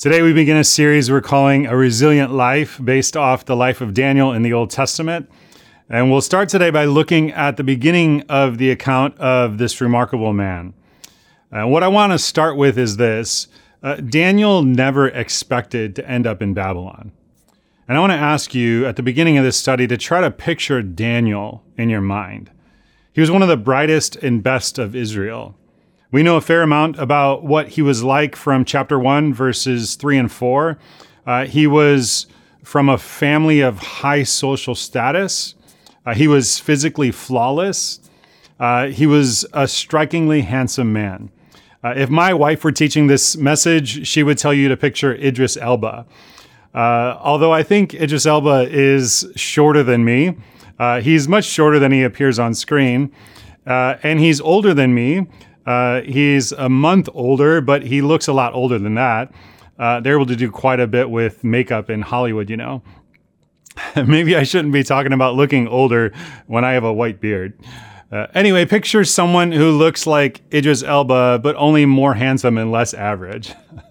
Today, 0.00 0.22
we 0.22 0.32
begin 0.32 0.56
a 0.56 0.64
series 0.64 1.10
we're 1.10 1.20
calling 1.20 1.66
A 1.66 1.76
Resilient 1.76 2.32
Life 2.32 2.80
based 2.82 3.18
off 3.18 3.44
the 3.44 3.54
life 3.54 3.82
of 3.82 3.92
Daniel 3.92 4.32
in 4.32 4.40
the 4.40 4.54
Old 4.54 4.70
Testament. 4.70 5.30
And 5.90 6.10
we'll 6.10 6.22
start 6.22 6.48
today 6.48 6.70
by 6.70 6.86
looking 6.86 7.32
at 7.32 7.58
the 7.58 7.64
beginning 7.64 8.22
of 8.22 8.56
the 8.56 8.70
account 8.70 9.18
of 9.18 9.58
this 9.58 9.78
remarkable 9.78 10.32
man. 10.32 10.72
Uh, 11.52 11.66
what 11.66 11.82
I 11.82 11.88
want 11.88 12.12
to 12.12 12.18
start 12.18 12.56
with 12.56 12.78
is 12.78 12.96
this 12.96 13.48
uh, 13.82 13.96
Daniel 13.96 14.62
never 14.62 15.08
expected 15.08 15.94
to 15.96 16.08
end 16.08 16.26
up 16.26 16.40
in 16.40 16.54
Babylon. 16.54 17.12
And 17.86 17.98
I 17.98 18.00
want 18.00 18.12
to 18.12 18.18
ask 18.18 18.54
you 18.54 18.86
at 18.86 18.96
the 18.96 19.02
beginning 19.02 19.36
of 19.36 19.44
this 19.44 19.58
study 19.58 19.86
to 19.86 19.98
try 19.98 20.22
to 20.22 20.30
picture 20.30 20.80
Daniel 20.80 21.62
in 21.76 21.90
your 21.90 22.00
mind. 22.00 22.50
He 23.12 23.20
was 23.20 23.30
one 23.30 23.42
of 23.42 23.48
the 23.48 23.58
brightest 23.58 24.16
and 24.16 24.42
best 24.42 24.78
of 24.78 24.96
Israel. 24.96 25.58
We 26.12 26.24
know 26.24 26.36
a 26.36 26.40
fair 26.40 26.62
amount 26.62 26.98
about 26.98 27.44
what 27.44 27.68
he 27.68 27.82
was 27.82 28.02
like 28.02 28.34
from 28.34 28.64
chapter 28.64 28.98
1, 28.98 29.32
verses 29.32 29.94
3 29.94 30.18
and 30.18 30.32
4. 30.32 30.76
Uh, 31.24 31.44
he 31.44 31.68
was 31.68 32.26
from 32.64 32.88
a 32.88 32.98
family 32.98 33.60
of 33.60 33.78
high 33.78 34.24
social 34.24 34.74
status. 34.74 35.54
Uh, 36.04 36.14
he 36.14 36.26
was 36.26 36.58
physically 36.58 37.12
flawless. 37.12 38.00
Uh, 38.58 38.88
he 38.88 39.06
was 39.06 39.46
a 39.52 39.68
strikingly 39.68 40.40
handsome 40.40 40.92
man. 40.92 41.30
Uh, 41.84 41.94
if 41.96 42.10
my 42.10 42.34
wife 42.34 42.64
were 42.64 42.72
teaching 42.72 43.06
this 43.06 43.36
message, 43.36 44.04
she 44.04 44.24
would 44.24 44.36
tell 44.36 44.52
you 44.52 44.68
to 44.68 44.76
picture 44.76 45.14
Idris 45.14 45.56
Elba. 45.56 46.06
Uh, 46.74 47.18
although 47.20 47.52
I 47.52 47.62
think 47.62 47.94
Idris 47.94 48.26
Elba 48.26 48.66
is 48.68 49.30
shorter 49.36 49.84
than 49.84 50.04
me, 50.04 50.36
uh, 50.76 51.02
he's 51.02 51.28
much 51.28 51.44
shorter 51.44 51.78
than 51.78 51.92
he 51.92 52.02
appears 52.02 52.40
on 52.40 52.52
screen, 52.54 53.12
and 53.64 54.18
he's 54.18 54.40
older 54.40 54.74
than 54.74 54.92
me. 54.92 55.28
Uh, 55.66 56.02
he's 56.02 56.52
a 56.52 56.68
month 56.68 57.08
older, 57.12 57.60
but 57.60 57.82
he 57.82 58.02
looks 58.02 58.28
a 58.28 58.32
lot 58.32 58.54
older 58.54 58.78
than 58.78 58.94
that. 58.94 59.32
Uh, 59.78 60.00
they're 60.00 60.14
able 60.14 60.26
to 60.26 60.36
do 60.36 60.50
quite 60.50 60.80
a 60.80 60.86
bit 60.86 61.10
with 61.10 61.42
makeup 61.42 61.88
in 61.90 62.02
Hollywood, 62.02 62.50
you 62.50 62.56
know. 62.56 62.82
Maybe 63.96 64.36
I 64.36 64.42
shouldn't 64.42 64.72
be 64.72 64.82
talking 64.82 65.12
about 65.12 65.36
looking 65.36 65.68
older 65.68 66.12
when 66.46 66.64
I 66.64 66.72
have 66.72 66.84
a 66.84 66.92
white 66.92 67.20
beard. 67.20 67.58
Uh, 68.12 68.26
anyway, 68.34 68.66
picture 68.66 69.04
someone 69.04 69.52
who 69.52 69.70
looks 69.70 70.06
like 70.06 70.42
Idris 70.52 70.82
Elba, 70.82 71.38
but 71.38 71.54
only 71.56 71.86
more 71.86 72.14
handsome 72.14 72.58
and 72.58 72.72
less 72.72 72.92
average. 72.92 73.54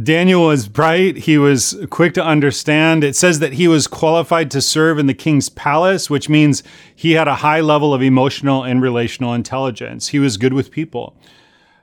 Daniel 0.00 0.46
was 0.46 0.68
bright. 0.68 1.16
He 1.18 1.36
was 1.36 1.76
quick 1.90 2.14
to 2.14 2.24
understand. 2.24 3.04
It 3.04 3.16
says 3.16 3.40
that 3.40 3.54
he 3.54 3.68
was 3.68 3.86
qualified 3.86 4.50
to 4.52 4.62
serve 4.62 4.98
in 4.98 5.06
the 5.06 5.14
king's 5.14 5.48
palace, 5.48 6.08
which 6.08 6.28
means 6.28 6.62
he 6.94 7.12
had 7.12 7.28
a 7.28 7.36
high 7.36 7.60
level 7.60 7.92
of 7.92 8.02
emotional 8.02 8.62
and 8.64 8.80
relational 8.80 9.34
intelligence. 9.34 10.08
He 10.08 10.18
was 10.18 10.36
good 10.36 10.54
with 10.54 10.70
people. 10.70 11.14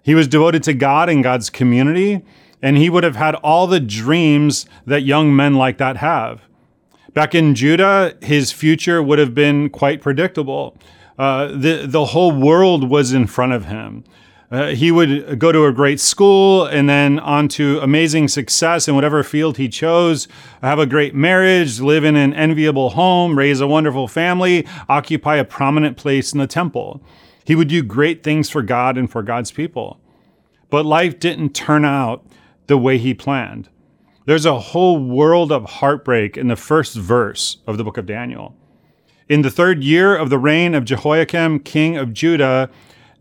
He 0.02 0.16
was 0.16 0.28
devoted 0.28 0.64
to 0.64 0.74
God 0.74 1.10
and 1.10 1.24
God's 1.24 1.50
community, 1.50 2.24
and 2.62 2.78
he 2.78 2.90
would 2.90 3.04
have 3.04 3.16
had 3.16 3.36
all 3.36 3.68
the 3.68 3.80
dreams 3.80 4.66
that 4.86 5.02
young 5.02 5.36
men 5.36 5.54
like 5.56 5.78
that 5.78 5.98
have. 5.98 6.42
Back 7.14 7.36
in 7.36 7.54
Judah, 7.54 8.16
his 8.22 8.52
future 8.52 9.04
would 9.04 9.20
have 9.20 9.36
been 9.36 9.70
quite 9.70 10.02
predictable. 10.02 10.78
Uh, 11.18 11.48
the, 11.48 11.86
the 11.86 12.06
whole 12.06 12.32
world 12.32 12.90
was 12.90 13.14
in 13.14 13.28
front 13.28 13.54
of 13.54 13.66
him. 13.66 14.04
Uh, 14.52 14.70
he 14.70 14.92
would 14.92 15.38
go 15.38 15.52
to 15.52 15.66
a 15.66 15.72
great 15.72 16.00
school 16.00 16.66
and 16.66 16.90
then 16.90 17.20
on 17.20 17.48
to 17.48 17.80
amazing 17.82 18.28
success 18.28 18.88
in 18.88 18.96
whatever 18.96 19.22
field 19.22 19.58
he 19.58 19.70
chose, 19.70 20.28
have 20.62 20.80
a 20.80 20.88
great 20.88 21.14
marriage, 21.14 21.80
live 21.80 22.04
in 22.04 22.16
an 22.16 22.34
enviable 22.34 22.92
home, 22.92 23.38
raise 23.38 23.62
a 23.62 23.68
wonderful 23.68 24.08
family, 24.08 24.66
occupy 24.88 25.36
a 25.36 25.46
prominent 25.46 25.98
place 25.98 26.34
in 26.34 26.40
the 26.40 26.48
temple. 26.48 27.00
He 27.46 27.54
would 27.54 27.68
do 27.68 27.84
great 27.84 28.24
things 28.24 28.50
for 28.50 28.64
God 28.64 28.98
and 28.98 29.10
for 29.10 29.22
God's 29.22 29.52
people. 29.52 30.00
But 30.72 30.86
life 30.86 31.20
didn't 31.20 31.54
turn 31.54 31.86
out 31.86 32.26
the 32.66 32.78
way 32.78 32.98
he 32.98 33.14
planned. 33.14 33.70
There's 34.26 34.46
a 34.46 34.60
whole 34.60 35.04
world 35.04 35.52
of 35.52 35.66
heartbreak 35.66 36.38
in 36.38 36.48
the 36.48 36.56
first 36.56 36.96
verse 36.96 37.58
of 37.68 37.78
the 37.78 37.84
book 37.84 37.98
of 37.98 38.06
Daniel. 38.06 38.56
In 39.28 39.44
the 39.44 39.52
third 39.52 39.84
year 39.84 40.16
of 40.16 40.32
the 40.32 40.40
reign 40.40 40.74
of 40.74 40.86
Jehoiakim, 40.86 41.60
king 41.60 41.98
of 41.98 42.14
Judah, 42.14 42.70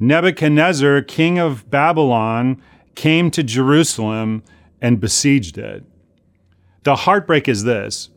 Nebuchadnezzar, 0.00 1.02
king 1.02 1.38
of 1.38 1.70
Babylon, 1.70 2.62
came 2.94 3.30
to 3.32 3.42
Jerusalem 3.42 4.42
and 4.80 5.00
besieged 5.00 5.58
it. 5.58 5.84
The 6.84 6.96
heartbreak 6.96 7.48
is 7.48 7.64
this 7.64 8.10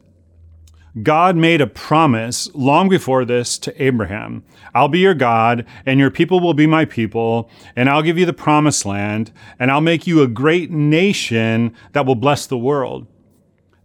God 1.01 1.35
made 1.35 1.61
a 1.61 1.67
promise 1.67 2.53
long 2.53 2.89
before 2.89 3.23
this 3.23 3.57
to 3.59 3.83
Abraham 3.83 4.43
I'll 4.75 4.89
be 4.89 4.99
your 4.99 5.13
God, 5.13 5.65
and 5.85 5.99
your 5.99 6.11
people 6.11 6.39
will 6.39 6.53
be 6.53 6.67
my 6.67 6.85
people, 6.85 7.49
and 7.75 7.89
I'll 7.89 8.01
give 8.01 8.17
you 8.17 8.25
the 8.25 8.33
promised 8.33 8.85
land, 8.85 9.31
and 9.59 9.71
I'll 9.71 9.81
make 9.81 10.05
you 10.05 10.21
a 10.21 10.27
great 10.27 10.71
nation 10.71 11.73
that 11.93 12.05
will 12.05 12.15
bless 12.15 12.45
the 12.45 12.57
world. 12.57 13.07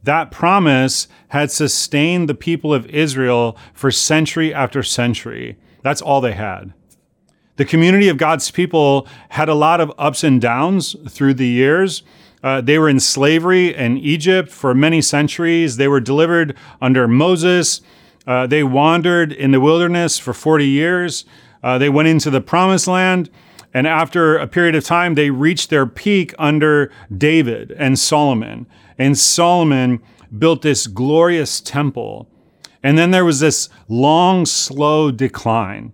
That 0.02 0.30
promise 0.30 1.08
had 1.28 1.50
sustained 1.50 2.28
the 2.28 2.34
people 2.34 2.72
of 2.72 2.86
Israel 2.86 3.56
for 3.74 3.90
century 3.90 4.54
after 4.54 4.82
century. 4.82 5.56
That's 5.82 6.02
all 6.02 6.20
they 6.20 6.34
had. 6.34 6.72
The 7.56 7.64
community 7.64 8.08
of 8.08 8.18
God's 8.18 8.50
people 8.50 9.08
had 9.30 9.48
a 9.48 9.54
lot 9.54 9.80
of 9.80 9.92
ups 9.98 10.22
and 10.22 10.40
downs 10.40 10.94
through 11.08 11.34
the 11.34 11.46
years. 11.46 12.02
Uh, 12.42 12.60
they 12.60 12.78
were 12.78 12.88
in 12.88 13.00
slavery 13.00 13.74
in 13.74 13.96
Egypt 13.98 14.50
for 14.50 14.74
many 14.74 15.00
centuries. 15.00 15.78
They 15.78 15.88
were 15.88 16.00
delivered 16.00 16.56
under 16.80 17.08
Moses. 17.08 17.80
Uh, 18.26 18.46
they 18.46 18.62
wandered 18.62 19.32
in 19.32 19.52
the 19.52 19.60
wilderness 19.60 20.18
for 20.18 20.34
40 20.34 20.66
years. 20.66 21.24
Uh, 21.62 21.78
they 21.78 21.88
went 21.88 22.08
into 22.08 22.30
the 22.30 22.40
promised 22.40 22.86
land. 22.86 23.30
And 23.72 23.86
after 23.86 24.36
a 24.36 24.46
period 24.46 24.74
of 24.74 24.84
time, 24.84 25.14
they 25.14 25.30
reached 25.30 25.70
their 25.70 25.86
peak 25.86 26.34
under 26.38 26.90
David 27.14 27.72
and 27.72 27.98
Solomon. 27.98 28.66
And 28.98 29.18
Solomon 29.18 30.00
built 30.38 30.62
this 30.62 30.86
glorious 30.86 31.60
temple. 31.60 32.28
And 32.82 32.96
then 32.96 33.10
there 33.10 33.24
was 33.24 33.40
this 33.40 33.68
long, 33.88 34.46
slow 34.46 35.10
decline. 35.10 35.92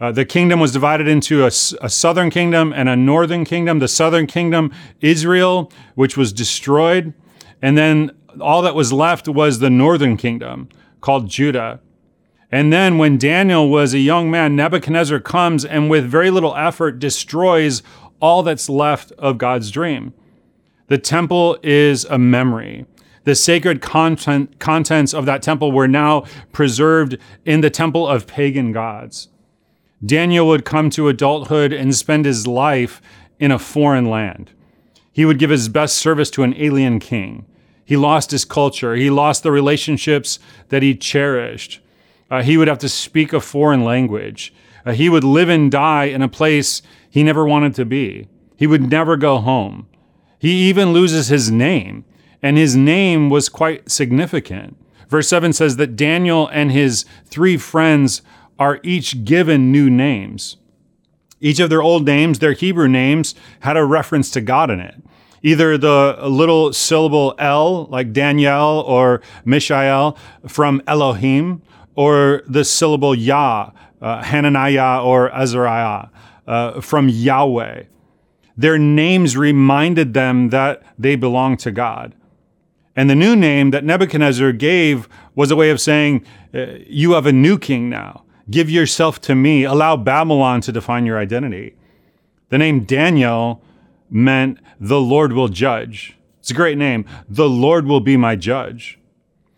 Uh, 0.00 0.10
the 0.10 0.24
kingdom 0.24 0.58
was 0.58 0.72
divided 0.72 1.06
into 1.06 1.44
a, 1.44 1.46
a, 1.46 1.88
southern 1.88 2.28
kingdom 2.28 2.72
and 2.72 2.88
a 2.88 2.96
northern 2.96 3.44
kingdom. 3.44 3.78
The 3.78 3.88
southern 3.88 4.26
kingdom, 4.26 4.72
Israel, 5.00 5.70
which 5.94 6.16
was 6.16 6.32
destroyed. 6.32 7.14
And 7.62 7.78
then 7.78 8.10
all 8.40 8.60
that 8.62 8.74
was 8.74 8.92
left 8.92 9.28
was 9.28 9.60
the 9.60 9.70
northern 9.70 10.16
kingdom 10.16 10.68
called 11.00 11.28
Judah. 11.28 11.80
And 12.50 12.72
then 12.72 12.98
when 12.98 13.18
Daniel 13.18 13.68
was 13.68 13.94
a 13.94 13.98
young 13.98 14.30
man, 14.30 14.56
Nebuchadnezzar 14.56 15.20
comes 15.20 15.64
and 15.64 15.88
with 15.88 16.04
very 16.04 16.30
little 16.30 16.54
effort 16.56 16.98
destroys 16.98 17.82
all 18.20 18.42
that's 18.42 18.68
left 18.68 19.12
of 19.12 19.38
God's 19.38 19.70
dream. 19.70 20.12
The 20.88 20.98
temple 20.98 21.58
is 21.62 22.04
a 22.04 22.18
memory. 22.18 22.86
The 23.24 23.34
sacred 23.34 23.80
content, 23.80 24.58
contents 24.58 25.14
of 25.14 25.24
that 25.26 25.42
temple 25.42 25.72
were 25.72 25.88
now 25.88 26.24
preserved 26.52 27.16
in 27.44 27.60
the 27.60 27.70
temple 27.70 28.06
of 28.06 28.26
pagan 28.26 28.72
gods. 28.72 29.28
Daniel 30.04 30.46
would 30.48 30.64
come 30.64 30.90
to 30.90 31.08
adulthood 31.08 31.72
and 31.72 31.94
spend 31.94 32.24
his 32.24 32.46
life 32.46 33.00
in 33.38 33.50
a 33.50 33.58
foreign 33.58 34.08
land. 34.08 34.50
He 35.12 35.24
would 35.24 35.38
give 35.38 35.50
his 35.50 35.68
best 35.68 35.96
service 35.96 36.30
to 36.30 36.42
an 36.42 36.54
alien 36.56 36.98
king. 36.98 37.46
He 37.84 37.96
lost 37.96 38.30
his 38.30 38.44
culture. 38.44 38.96
He 38.96 39.10
lost 39.10 39.42
the 39.42 39.52
relationships 39.52 40.38
that 40.68 40.82
he 40.82 40.94
cherished. 40.96 41.80
Uh, 42.30 42.42
he 42.42 42.56
would 42.56 42.68
have 42.68 42.78
to 42.78 42.88
speak 42.88 43.32
a 43.32 43.40
foreign 43.40 43.84
language. 43.84 44.52
Uh, 44.84 44.92
he 44.92 45.08
would 45.08 45.24
live 45.24 45.48
and 45.48 45.70
die 45.70 46.04
in 46.04 46.22
a 46.22 46.28
place 46.28 46.82
he 47.08 47.22
never 47.22 47.46
wanted 47.46 47.74
to 47.76 47.84
be. 47.84 48.28
He 48.56 48.66
would 48.66 48.90
never 48.90 49.16
go 49.16 49.38
home. 49.38 49.86
He 50.38 50.68
even 50.68 50.92
loses 50.92 51.28
his 51.28 51.50
name, 51.50 52.04
and 52.42 52.56
his 52.56 52.76
name 52.76 53.30
was 53.30 53.48
quite 53.48 53.90
significant. 53.90 54.76
Verse 55.08 55.28
7 55.28 55.52
says 55.52 55.76
that 55.76 55.96
Daniel 55.96 56.48
and 56.48 56.72
his 56.72 57.04
three 57.26 57.56
friends 57.56 58.22
are 58.58 58.80
each 58.82 59.24
given 59.24 59.72
new 59.72 59.90
names. 59.90 60.56
Each 61.40 61.60
of 61.60 61.70
their 61.70 61.82
old 61.82 62.06
names, 62.06 62.38
their 62.38 62.52
Hebrew 62.52 62.88
names, 62.88 63.34
had 63.60 63.76
a 63.76 63.84
reference 63.84 64.30
to 64.30 64.40
God 64.40 64.70
in 64.70 64.80
it. 64.80 64.94
Either 65.42 65.76
the 65.76 66.16
little 66.22 66.72
syllable 66.72 67.34
El, 67.38 67.84
like 67.86 68.14
Daniel 68.14 68.82
or 68.86 69.20
Mishael 69.44 70.16
from 70.46 70.80
Elohim, 70.86 71.60
or 71.94 72.42
the 72.46 72.64
syllable 72.64 73.14
Yah, 73.14 73.70
uh, 74.00 74.22
Hananiah 74.22 75.02
or 75.02 75.30
Azariah 75.30 76.08
uh, 76.46 76.80
from 76.80 77.08
Yahweh. 77.08 77.84
Their 78.56 78.78
names 78.78 79.36
reminded 79.36 80.14
them 80.14 80.50
that 80.50 80.82
they 80.98 81.16
belonged 81.16 81.58
to 81.60 81.70
God. 81.70 82.14
And 82.96 83.10
the 83.10 83.14
new 83.14 83.34
name 83.34 83.70
that 83.72 83.84
Nebuchadnezzar 83.84 84.52
gave 84.52 85.08
was 85.34 85.50
a 85.50 85.56
way 85.56 85.70
of 85.70 85.80
saying, 85.80 86.24
uh, 86.54 86.66
You 86.86 87.12
have 87.12 87.26
a 87.26 87.32
new 87.32 87.58
king 87.58 87.90
now. 87.90 88.24
Give 88.50 88.70
yourself 88.70 89.20
to 89.22 89.34
me. 89.34 89.64
Allow 89.64 89.96
Babylon 89.96 90.60
to 90.62 90.72
define 90.72 91.06
your 91.06 91.18
identity. 91.18 91.76
The 92.50 92.58
name 92.58 92.84
Daniel 92.84 93.62
meant 94.10 94.58
the 94.78 95.00
Lord 95.00 95.32
will 95.32 95.48
judge. 95.48 96.16
It's 96.40 96.50
a 96.50 96.54
great 96.54 96.76
name. 96.76 97.06
The 97.28 97.48
Lord 97.48 97.86
will 97.86 98.00
be 98.00 98.16
my 98.16 98.36
judge. 98.36 98.98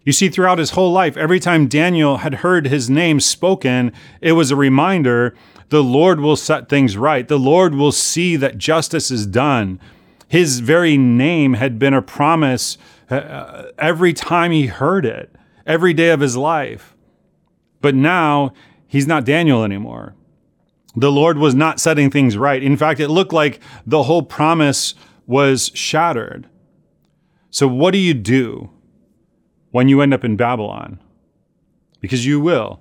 You 0.05 0.12
see, 0.12 0.29
throughout 0.29 0.59
his 0.59 0.71
whole 0.71 0.93
life, 0.93 1.17
every 1.17 1.41
time 1.41 1.67
Daniel 1.67 2.19
had 2.19 2.37
heard 2.37 2.69
his 2.69 2.88
name 2.88 3.19
spoken, 3.19 3.93
it 4.21 4.33
was 4.33 4.53
a 4.53 4.56
reminder 4.56 5.35
the 5.71 5.82
Lord 5.82 6.21
will 6.21 6.37
set 6.37 6.69
things 6.69 6.97
right. 6.97 7.27
The 7.27 7.41
Lord 7.41 7.75
will 7.75 7.91
see 7.91 8.37
that 8.37 8.56
justice 8.56 9.11
is 9.11 9.27
done. 9.27 9.81
His 10.29 10.61
very 10.61 10.97
name 10.97 11.55
had 11.55 11.79
been 11.81 11.93
a 11.93 12.03
promise 12.03 12.79
uh, 13.11 13.65
every 13.79 14.12
time 14.12 14.53
he 14.53 14.67
heard 14.67 15.05
it, 15.05 15.35
every 15.67 15.93
day 15.93 16.11
of 16.11 16.21
his 16.21 16.37
life. 16.37 16.97
But 17.81 17.97
now 17.97 18.53
he's 18.87 19.06
not 19.06 19.25
Daniel 19.25 19.65
anymore. 19.65 20.15
The 20.94 21.12
Lord 21.12 21.38
was 21.38 21.55
not 21.55 21.79
setting 21.79 22.11
things 22.11 22.37
right. 22.37 22.62
In 22.62 22.77
fact, 22.77 23.00
it 23.00 23.09
looked 23.09 23.33
like 23.33 23.61
the 23.87 24.05
whole 24.05 24.23
promise 24.23 24.94
was 25.27 25.71
shattered. 25.75 26.49
So, 27.50 27.69
what 27.69 27.93
do 27.93 27.99
you 27.99 28.15
do 28.15 28.71
when 29.71 29.88
you 29.88 30.00
end 30.00 30.15
up 30.15 30.25
in 30.25 30.37
Babylon? 30.37 31.00
Because 32.00 32.25
you 32.25 32.41
will. 32.41 32.81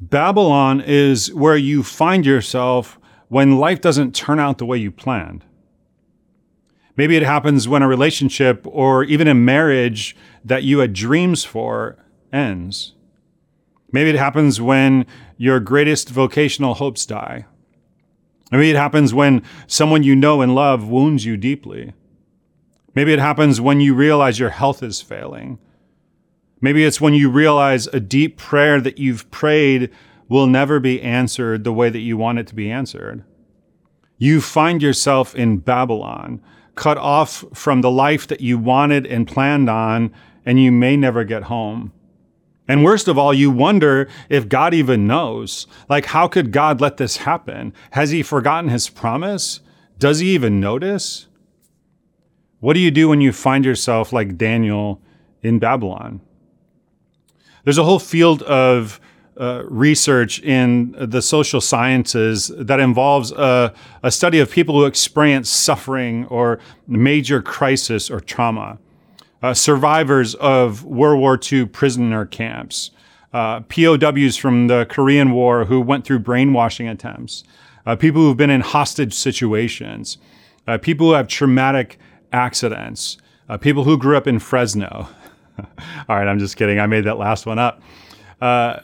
Babylon 0.00 0.80
is 0.80 1.32
where 1.32 1.56
you 1.56 1.82
find 1.82 2.26
yourself 2.26 2.98
when 3.28 3.58
life 3.58 3.80
doesn't 3.80 4.14
turn 4.14 4.38
out 4.38 4.58
the 4.58 4.66
way 4.66 4.78
you 4.78 4.90
planned. 4.90 5.44
Maybe 6.96 7.16
it 7.16 7.22
happens 7.22 7.66
when 7.66 7.82
a 7.82 7.88
relationship 7.88 8.64
or 8.66 9.02
even 9.04 9.26
a 9.26 9.34
marriage 9.34 10.16
that 10.44 10.62
you 10.62 10.78
had 10.78 10.92
dreams 10.92 11.44
for 11.44 11.96
ends. 12.32 12.92
Maybe 13.94 14.10
it 14.10 14.16
happens 14.16 14.60
when 14.60 15.06
your 15.36 15.60
greatest 15.60 16.08
vocational 16.08 16.74
hopes 16.74 17.06
die. 17.06 17.46
Maybe 18.50 18.70
it 18.70 18.74
happens 18.74 19.14
when 19.14 19.44
someone 19.68 20.02
you 20.02 20.16
know 20.16 20.42
and 20.42 20.52
love 20.52 20.88
wounds 20.88 21.24
you 21.24 21.36
deeply. 21.36 21.92
Maybe 22.96 23.12
it 23.12 23.20
happens 23.20 23.60
when 23.60 23.78
you 23.78 23.94
realize 23.94 24.40
your 24.40 24.50
health 24.50 24.82
is 24.82 25.00
failing. 25.00 25.60
Maybe 26.60 26.84
it's 26.84 27.00
when 27.00 27.14
you 27.14 27.30
realize 27.30 27.86
a 27.86 28.00
deep 28.00 28.36
prayer 28.36 28.80
that 28.80 28.98
you've 28.98 29.30
prayed 29.30 29.90
will 30.28 30.48
never 30.48 30.80
be 30.80 31.00
answered 31.00 31.62
the 31.62 31.72
way 31.72 31.88
that 31.88 32.00
you 32.00 32.16
want 32.16 32.40
it 32.40 32.48
to 32.48 32.54
be 32.56 32.72
answered. 32.72 33.22
You 34.18 34.40
find 34.40 34.82
yourself 34.82 35.36
in 35.36 35.58
Babylon, 35.58 36.42
cut 36.74 36.98
off 36.98 37.44
from 37.54 37.80
the 37.80 37.92
life 37.92 38.26
that 38.26 38.40
you 38.40 38.58
wanted 38.58 39.06
and 39.06 39.28
planned 39.28 39.70
on, 39.70 40.12
and 40.44 40.60
you 40.60 40.72
may 40.72 40.96
never 40.96 41.22
get 41.22 41.44
home. 41.44 41.92
And 42.66 42.82
worst 42.82 43.08
of 43.08 43.18
all, 43.18 43.34
you 43.34 43.50
wonder 43.50 44.08
if 44.28 44.48
God 44.48 44.72
even 44.72 45.06
knows. 45.06 45.66
Like, 45.88 46.06
how 46.06 46.28
could 46.28 46.50
God 46.50 46.80
let 46.80 46.96
this 46.96 47.18
happen? 47.18 47.74
Has 47.90 48.10
he 48.10 48.22
forgotten 48.22 48.70
his 48.70 48.88
promise? 48.88 49.60
Does 49.98 50.20
he 50.20 50.28
even 50.34 50.60
notice? 50.60 51.26
What 52.60 52.72
do 52.72 52.80
you 52.80 52.90
do 52.90 53.10
when 53.10 53.20
you 53.20 53.32
find 53.32 53.64
yourself 53.64 54.12
like 54.12 54.38
Daniel 54.38 55.02
in 55.42 55.58
Babylon? 55.58 56.22
There's 57.64 57.78
a 57.78 57.84
whole 57.84 57.98
field 57.98 58.42
of 58.42 59.00
uh, 59.38 59.64
research 59.66 60.40
in 60.40 60.94
the 60.98 61.20
social 61.20 61.60
sciences 61.60 62.52
that 62.56 62.80
involves 62.80 63.32
a, 63.32 63.74
a 64.02 64.10
study 64.10 64.38
of 64.38 64.50
people 64.50 64.76
who 64.76 64.84
experience 64.86 65.50
suffering 65.50 66.24
or 66.26 66.60
major 66.86 67.42
crisis 67.42 68.10
or 68.10 68.20
trauma 68.20 68.78
uh, 69.44 69.52
survivors 69.52 70.34
of 70.36 70.84
World 70.84 71.20
War 71.20 71.38
II 71.38 71.66
prisoner 71.66 72.24
camps, 72.24 72.90
uh, 73.34 73.60
POWs 73.60 74.38
from 74.38 74.68
the 74.68 74.86
Korean 74.86 75.32
War 75.32 75.66
who 75.66 75.82
went 75.82 76.06
through 76.06 76.20
brainwashing 76.20 76.88
attempts, 76.88 77.44
uh, 77.84 77.94
people 77.94 78.22
who've 78.22 78.38
been 78.38 78.48
in 78.48 78.62
hostage 78.62 79.12
situations, 79.12 80.16
uh, 80.66 80.78
people 80.78 81.08
who 81.08 81.12
have 81.12 81.28
traumatic 81.28 81.98
accidents, 82.32 83.18
uh, 83.50 83.58
people 83.58 83.84
who 83.84 83.98
grew 83.98 84.16
up 84.16 84.26
in 84.26 84.38
Fresno. 84.38 85.08
All 85.58 86.16
right, 86.16 86.26
I'm 86.26 86.38
just 86.38 86.56
kidding. 86.56 86.80
I 86.80 86.86
made 86.86 87.04
that 87.04 87.18
last 87.18 87.44
one 87.44 87.58
up. 87.58 87.82
Uh, 88.40 88.80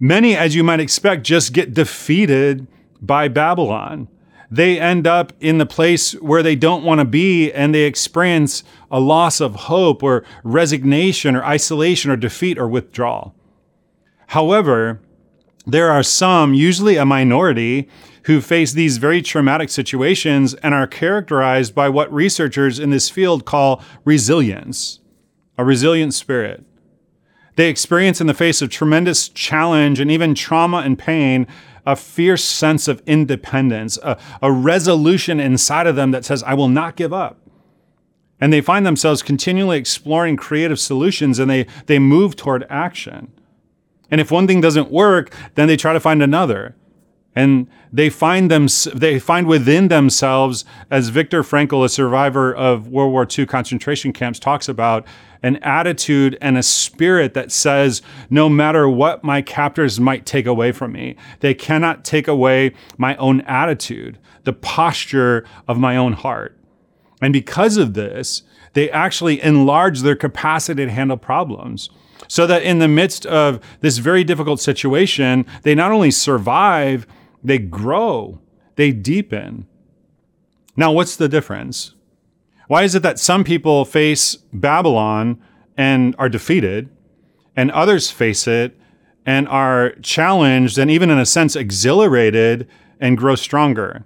many, 0.00 0.34
as 0.36 0.56
you 0.56 0.64
might 0.64 0.80
expect, 0.80 1.22
just 1.22 1.52
get 1.52 1.72
defeated 1.72 2.66
by 3.00 3.28
Babylon 3.28 4.08
they 4.50 4.80
end 4.80 5.06
up 5.06 5.32
in 5.40 5.58
the 5.58 5.66
place 5.66 6.12
where 6.14 6.42
they 6.42 6.56
don't 6.56 6.84
want 6.84 6.98
to 6.98 7.04
be 7.04 7.52
and 7.52 7.74
they 7.74 7.84
experience 7.84 8.64
a 8.90 8.98
loss 8.98 9.40
of 9.40 9.54
hope 9.54 10.02
or 10.02 10.24
resignation 10.42 11.36
or 11.36 11.44
isolation 11.44 12.10
or 12.10 12.16
defeat 12.16 12.58
or 12.58 12.68
withdrawal. 12.68 13.34
However, 14.28 15.00
there 15.66 15.90
are 15.90 16.02
some, 16.02 16.52
usually 16.54 16.96
a 16.96 17.04
minority, 17.04 17.88
who 18.24 18.40
face 18.40 18.72
these 18.72 18.98
very 18.98 19.22
traumatic 19.22 19.70
situations 19.70 20.54
and 20.54 20.74
are 20.74 20.86
characterized 20.86 21.74
by 21.74 21.88
what 21.88 22.12
researchers 22.12 22.78
in 22.78 22.90
this 22.90 23.08
field 23.08 23.44
call 23.44 23.82
resilience, 24.04 25.00
a 25.56 25.64
resilient 25.64 26.12
spirit. 26.12 26.64
They 27.56 27.68
experience, 27.68 28.20
in 28.20 28.26
the 28.26 28.34
face 28.34 28.62
of 28.62 28.70
tremendous 28.70 29.28
challenge 29.28 30.00
and 30.00 30.10
even 30.10 30.34
trauma 30.34 30.78
and 30.78 30.98
pain, 30.98 31.46
a 31.90 31.96
fierce 31.96 32.44
sense 32.44 32.86
of 32.86 33.02
independence, 33.06 33.98
a, 34.02 34.18
a 34.40 34.52
resolution 34.52 35.40
inside 35.40 35.86
of 35.86 35.96
them 35.96 36.12
that 36.12 36.24
says, 36.24 36.42
I 36.44 36.54
will 36.54 36.68
not 36.68 36.96
give 36.96 37.12
up. 37.12 37.38
And 38.40 38.52
they 38.52 38.60
find 38.60 38.86
themselves 38.86 39.22
continually 39.22 39.76
exploring 39.78 40.36
creative 40.36 40.78
solutions 40.78 41.38
and 41.38 41.50
they, 41.50 41.66
they 41.86 41.98
move 41.98 42.36
toward 42.36 42.64
action. 42.70 43.32
And 44.10 44.20
if 44.20 44.30
one 44.30 44.46
thing 44.46 44.60
doesn't 44.60 44.90
work, 44.90 45.34
then 45.56 45.68
they 45.68 45.76
try 45.76 45.92
to 45.92 46.00
find 46.00 46.22
another. 46.22 46.76
And 47.34 47.68
they 47.92 48.08
find 48.08 48.50
them, 48.50 48.66
they 48.94 49.18
find 49.18 49.46
within 49.46 49.88
themselves, 49.88 50.64
as 50.90 51.10
Viktor 51.10 51.42
Frankl, 51.42 51.84
a 51.84 51.88
survivor 51.88 52.54
of 52.54 52.88
World 52.88 53.12
War 53.12 53.26
II 53.38 53.46
concentration 53.46 54.12
camps, 54.12 54.38
talks 54.38 54.68
about, 54.68 55.06
an 55.42 55.56
attitude 55.56 56.36
and 56.40 56.58
a 56.58 56.62
spirit 56.62 57.34
that 57.34 57.50
says, 57.50 58.02
no 58.28 58.48
matter 58.48 58.88
what 58.88 59.24
my 59.24 59.42
captors 59.42 59.98
might 59.98 60.26
take 60.26 60.46
away 60.46 60.72
from 60.72 60.92
me, 60.92 61.16
they 61.40 61.54
cannot 61.54 62.04
take 62.04 62.28
away 62.28 62.74
my 62.98 63.16
own 63.16 63.40
attitude, 63.42 64.18
the 64.44 64.52
posture 64.52 65.44
of 65.66 65.78
my 65.78 65.96
own 65.96 66.12
heart. 66.12 66.58
And 67.22 67.32
because 67.32 67.76
of 67.76 67.94
this, 67.94 68.42
they 68.72 68.90
actually 68.90 69.42
enlarge 69.42 70.00
their 70.00 70.16
capacity 70.16 70.84
to 70.84 70.90
handle 70.90 71.16
problems. 71.16 71.90
So 72.28 72.46
that 72.46 72.62
in 72.62 72.78
the 72.78 72.88
midst 72.88 73.26
of 73.26 73.60
this 73.80 73.98
very 73.98 74.24
difficult 74.24 74.60
situation, 74.60 75.46
they 75.62 75.74
not 75.74 75.90
only 75.90 76.10
survive, 76.10 77.06
they 77.42 77.58
grow, 77.58 78.40
they 78.76 78.92
deepen. 78.92 79.66
Now, 80.76 80.92
what's 80.92 81.16
the 81.16 81.28
difference? 81.28 81.94
Why 82.70 82.84
is 82.84 82.94
it 82.94 83.02
that 83.02 83.18
some 83.18 83.42
people 83.42 83.84
face 83.84 84.36
Babylon 84.52 85.42
and 85.76 86.14
are 86.20 86.28
defeated, 86.28 86.88
and 87.56 87.68
others 87.72 88.12
face 88.12 88.46
it 88.46 88.78
and 89.26 89.48
are 89.48 89.94
challenged 90.02 90.78
and 90.78 90.88
even 90.88 91.10
in 91.10 91.18
a 91.18 91.26
sense 91.26 91.56
exhilarated 91.56 92.68
and 93.00 93.18
grow 93.18 93.34
stronger? 93.34 94.04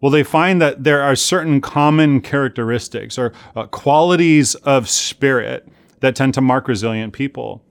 Well, 0.00 0.12
they 0.12 0.22
find 0.22 0.62
that 0.62 0.84
there 0.84 1.02
are 1.02 1.16
certain 1.16 1.60
common 1.60 2.20
characteristics 2.20 3.18
or 3.18 3.32
uh, 3.56 3.66
qualities 3.66 4.54
of 4.54 4.88
spirit 4.88 5.66
that 5.98 6.14
tend 6.14 6.34
to 6.34 6.40
mark 6.40 6.68
resilient 6.68 7.12
people. 7.12 7.64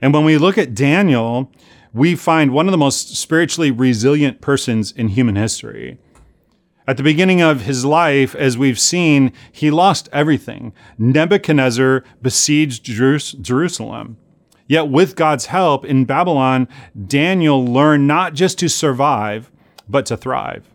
And 0.00 0.14
when 0.14 0.24
we 0.24 0.38
look 0.38 0.56
at 0.56 0.72
Daniel, 0.74 1.52
we 1.92 2.16
find 2.16 2.50
one 2.50 2.66
of 2.66 2.72
the 2.72 2.78
most 2.78 3.14
spiritually 3.14 3.70
resilient 3.70 4.40
persons 4.40 4.90
in 4.90 5.08
human 5.08 5.36
history. 5.36 5.98
At 6.90 6.96
the 6.96 7.04
beginning 7.04 7.40
of 7.40 7.60
his 7.60 7.84
life, 7.84 8.34
as 8.34 8.58
we've 8.58 8.76
seen, 8.76 9.32
he 9.52 9.70
lost 9.70 10.08
everything. 10.12 10.72
Nebuchadnezzar 10.98 12.02
besieged 12.20 12.82
Jerusalem. 12.82 14.16
Yet, 14.66 14.88
with 14.88 15.14
God's 15.14 15.46
help 15.46 15.84
in 15.84 16.04
Babylon, 16.04 16.66
Daniel 17.06 17.64
learned 17.64 18.08
not 18.08 18.34
just 18.34 18.58
to 18.58 18.68
survive, 18.68 19.52
but 19.88 20.04
to 20.06 20.16
thrive. 20.16 20.68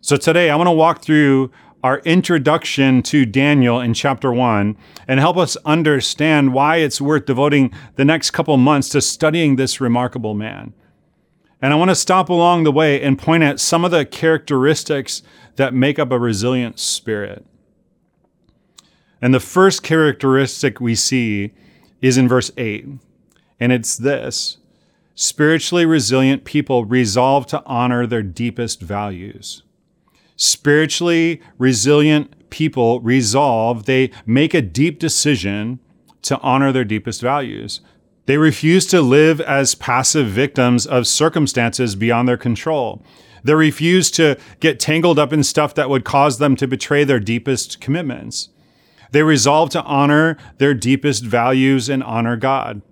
So, 0.00 0.16
today 0.16 0.48
I 0.48 0.54
want 0.54 0.68
to 0.68 0.72
walk 0.72 1.02
through 1.02 1.50
our 1.82 1.98
introduction 2.04 3.02
to 3.02 3.26
Daniel 3.26 3.80
in 3.80 3.94
chapter 3.94 4.32
one 4.32 4.76
and 5.08 5.18
help 5.18 5.38
us 5.38 5.56
understand 5.64 6.54
why 6.54 6.76
it's 6.76 7.00
worth 7.00 7.26
devoting 7.26 7.72
the 7.96 8.04
next 8.04 8.30
couple 8.30 8.56
months 8.58 8.90
to 8.90 9.00
studying 9.00 9.56
this 9.56 9.80
remarkable 9.80 10.34
man. 10.34 10.72
And 11.62 11.72
I 11.72 11.76
want 11.76 11.90
to 11.90 11.94
stop 11.94 12.28
along 12.28 12.64
the 12.64 12.72
way 12.72 13.00
and 13.00 13.18
point 13.18 13.42
at 13.42 13.60
some 13.60 13.84
of 13.84 13.90
the 13.90 14.04
characteristics 14.04 15.22
that 15.56 15.74
make 15.74 15.98
up 15.98 16.12
a 16.12 16.18
resilient 16.18 16.78
spirit. 16.78 17.44
And 19.22 19.32
the 19.32 19.40
first 19.40 19.82
characteristic 19.82 20.80
we 20.80 20.94
see 20.94 21.52
is 22.02 22.18
in 22.18 22.28
verse 22.28 22.50
8, 22.56 22.86
and 23.58 23.72
it's 23.72 23.96
this 23.96 24.58
spiritually 25.14 25.86
resilient 25.86 26.44
people 26.44 26.84
resolve 26.84 27.46
to 27.46 27.64
honor 27.64 28.06
their 28.06 28.22
deepest 28.22 28.82
values. 28.82 29.62
Spiritually 30.36 31.40
resilient 31.56 32.50
people 32.50 33.00
resolve, 33.00 33.86
they 33.86 34.10
make 34.26 34.52
a 34.52 34.60
deep 34.60 34.98
decision 34.98 35.80
to 36.20 36.38
honor 36.40 36.70
their 36.70 36.84
deepest 36.84 37.22
values. 37.22 37.80
They 38.26 38.36
refuse 38.36 38.86
to 38.86 39.00
live 39.00 39.40
as 39.40 39.74
passive 39.74 40.26
victims 40.26 40.86
of 40.86 41.06
circumstances 41.06 41.94
beyond 41.94 42.28
their 42.28 42.36
control. 42.36 43.04
They 43.44 43.54
refuse 43.54 44.10
to 44.12 44.36
get 44.58 44.80
tangled 44.80 45.18
up 45.18 45.32
in 45.32 45.44
stuff 45.44 45.74
that 45.76 45.88
would 45.88 46.04
cause 46.04 46.38
them 46.38 46.56
to 46.56 46.66
betray 46.66 47.04
their 47.04 47.20
deepest 47.20 47.80
commitments. 47.80 48.48
They 49.12 49.22
resolve 49.22 49.70
to 49.70 49.82
honor 49.84 50.36
their 50.58 50.74
deepest 50.74 51.24
values 51.24 51.88
and 51.88 52.02
honor 52.02 52.36
God. 52.36 52.82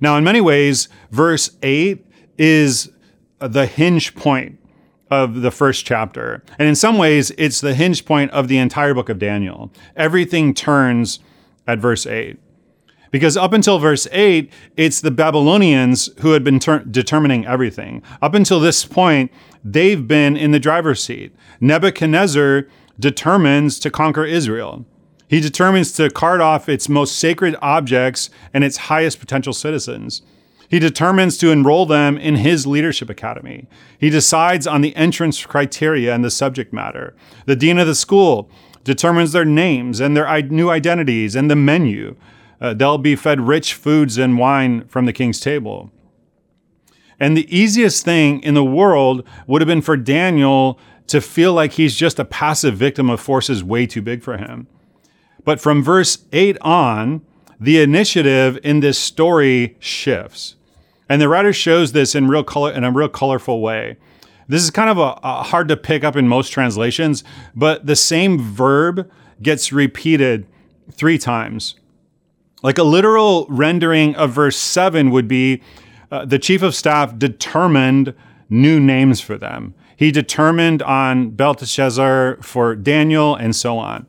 Now, 0.00 0.16
in 0.16 0.24
many 0.24 0.42
ways, 0.42 0.88
verse 1.10 1.56
8 1.62 2.06
is 2.36 2.90
the 3.38 3.66
hinge 3.66 4.14
point 4.14 4.58
of 5.10 5.40
the 5.40 5.50
first 5.50 5.86
chapter. 5.86 6.44
And 6.58 6.68
in 6.68 6.74
some 6.74 6.98
ways, 6.98 7.32
it's 7.38 7.62
the 7.62 7.74
hinge 7.74 8.04
point 8.04 8.30
of 8.32 8.48
the 8.48 8.58
entire 8.58 8.92
book 8.92 9.08
of 9.08 9.18
Daniel. 9.18 9.72
Everything 9.96 10.52
turns 10.52 11.18
at 11.66 11.78
verse 11.78 12.06
8. 12.06 12.38
Because 13.10 13.36
up 13.36 13.52
until 13.52 13.78
verse 13.78 14.06
8, 14.12 14.52
it's 14.76 15.00
the 15.00 15.10
Babylonians 15.10 16.10
who 16.20 16.32
had 16.32 16.44
been 16.44 16.58
ter- 16.58 16.80
determining 16.80 17.46
everything. 17.46 18.02
Up 18.20 18.34
until 18.34 18.60
this 18.60 18.84
point, 18.84 19.32
they've 19.64 20.06
been 20.06 20.36
in 20.36 20.50
the 20.50 20.60
driver's 20.60 21.02
seat. 21.02 21.34
Nebuchadnezzar 21.60 22.66
determines 22.98 23.78
to 23.80 23.90
conquer 23.90 24.24
Israel. 24.24 24.84
He 25.28 25.40
determines 25.40 25.92
to 25.92 26.10
cart 26.10 26.40
off 26.40 26.68
its 26.68 26.88
most 26.88 27.18
sacred 27.18 27.54
objects 27.60 28.30
and 28.54 28.64
its 28.64 28.76
highest 28.76 29.20
potential 29.20 29.52
citizens. 29.52 30.22
He 30.68 30.78
determines 30.78 31.38
to 31.38 31.50
enroll 31.50 31.86
them 31.86 32.18
in 32.18 32.36
his 32.36 32.66
leadership 32.66 33.08
academy. 33.08 33.66
He 33.98 34.10
decides 34.10 34.66
on 34.66 34.82
the 34.82 34.94
entrance 34.96 35.44
criteria 35.44 36.14
and 36.14 36.24
the 36.24 36.30
subject 36.30 36.72
matter. 36.72 37.14
The 37.46 37.56
dean 37.56 37.78
of 37.78 37.86
the 37.86 37.94
school 37.94 38.50
determines 38.84 39.32
their 39.32 39.46
names 39.46 40.00
and 40.00 40.16
their 40.16 40.42
new 40.42 40.70
identities 40.70 41.34
and 41.34 41.50
the 41.50 41.56
menu. 41.56 42.16
Uh, 42.60 42.74
they'll 42.74 42.98
be 42.98 43.16
fed 43.16 43.40
rich 43.40 43.74
foods 43.74 44.18
and 44.18 44.38
wine 44.38 44.86
from 44.88 45.06
the 45.06 45.12
king's 45.12 45.40
table. 45.40 45.90
And 47.20 47.36
the 47.36 47.56
easiest 47.56 48.04
thing 48.04 48.40
in 48.42 48.54
the 48.54 48.64
world 48.64 49.26
would 49.46 49.60
have 49.60 49.66
been 49.66 49.82
for 49.82 49.96
Daniel 49.96 50.78
to 51.08 51.20
feel 51.20 51.52
like 51.52 51.72
he's 51.72 51.96
just 51.96 52.18
a 52.18 52.24
passive 52.24 52.76
victim 52.76 53.10
of 53.10 53.20
forces 53.20 53.64
way 53.64 53.86
too 53.86 54.02
big 54.02 54.22
for 54.22 54.36
him. 54.36 54.66
But 55.44 55.60
from 55.60 55.82
verse 55.82 56.18
8 56.32 56.58
on, 56.60 57.22
the 57.58 57.80
initiative 57.80 58.58
in 58.62 58.80
this 58.80 58.98
story 58.98 59.76
shifts. 59.80 60.56
And 61.08 61.20
the 61.20 61.28
writer 61.28 61.52
shows 61.52 61.92
this 61.92 62.14
in 62.14 62.28
real 62.28 62.44
color 62.44 62.70
in 62.70 62.84
a 62.84 62.92
real 62.92 63.08
colorful 63.08 63.60
way. 63.60 63.96
This 64.46 64.62
is 64.62 64.70
kind 64.70 64.90
of 64.90 64.98
a, 64.98 65.18
a 65.22 65.42
hard 65.42 65.68
to 65.68 65.76
pick 65.76 66.04
up 66.04 66.16
in 66.16 66.28
most 66.28 66.50
translations, 66.50 67.24
but 67.54 67.86
the 67.86 67.96
same 67.96 68.38
verb 68.38 69.10
gets 69.42 69.72
repeated 69.72 70.46
three 70.92 71.18
times. 71.18 71.74
Like 72.62 72.78
a 72.78 72.82
literal 72.82 73.46
rendering 73.48 74.14
of 74.16 74.32
verse 74.32 74.56
7 74.56 75.10
would 75.10 75.28
be 75.28 75.62
uh, 76.10 76.24
the 76.24 76.38
chief 76.38 76.62
of 76.62 76.74
staff 76.74 77.18
determined 77.18 78.14
new 78.48 78.80
names 78.80 79.20
for 79.20 79.36
them. 79.36 79.74
He 79.96 80.10
determined 80.10 80.82
on 80.82 81.30
Belteshazzar 81.30 82.38
for 82.40 82.74
Daniel 82.74 83.34
and 83.34 83.54
so 83.54 83.78
on. 83.78 84.06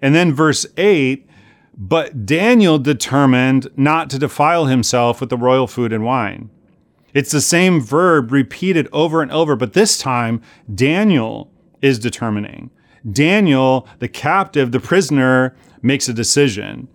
And 0.00 0.14
then 0.14 0.32
verse 0.32 0.66
8 0.76 1.28
but 1.76 2.26
Daniel 2.26 2.78
determined 2.78 3.68
not 3.76 4.10
to 4.10 4.18
defile 4.18 4.66
himself 4.66 5.20
with 5.20 5.30
the 5.30 5.36
royal 5.36 5.66
food 5.66 5.92
and 5.92 6.04
wine. 6.04 6.50
It's 7.14 7.32
the 7.32 7.40
same 7.40 7.80
verb 7.80 8.32
repeated 8.32 8.88
over 8.92 9.22
and 9.22 9.30
over, 9.32 9.56
but 9.56 9.72
this 9.72 9.98
time 9.98 10.40
Daniel 10.72 11.50
is 11.80 11.98
determining. 11.98 12.70
Daniel, 13.10 13.88
the 13.98 14.08
captive, 14.08 14.70
the 14.70 14.80
prisoner, 14.80 15.56
makes 15.82 16.08
a 16.08 16.12
decision. 16.12 16.88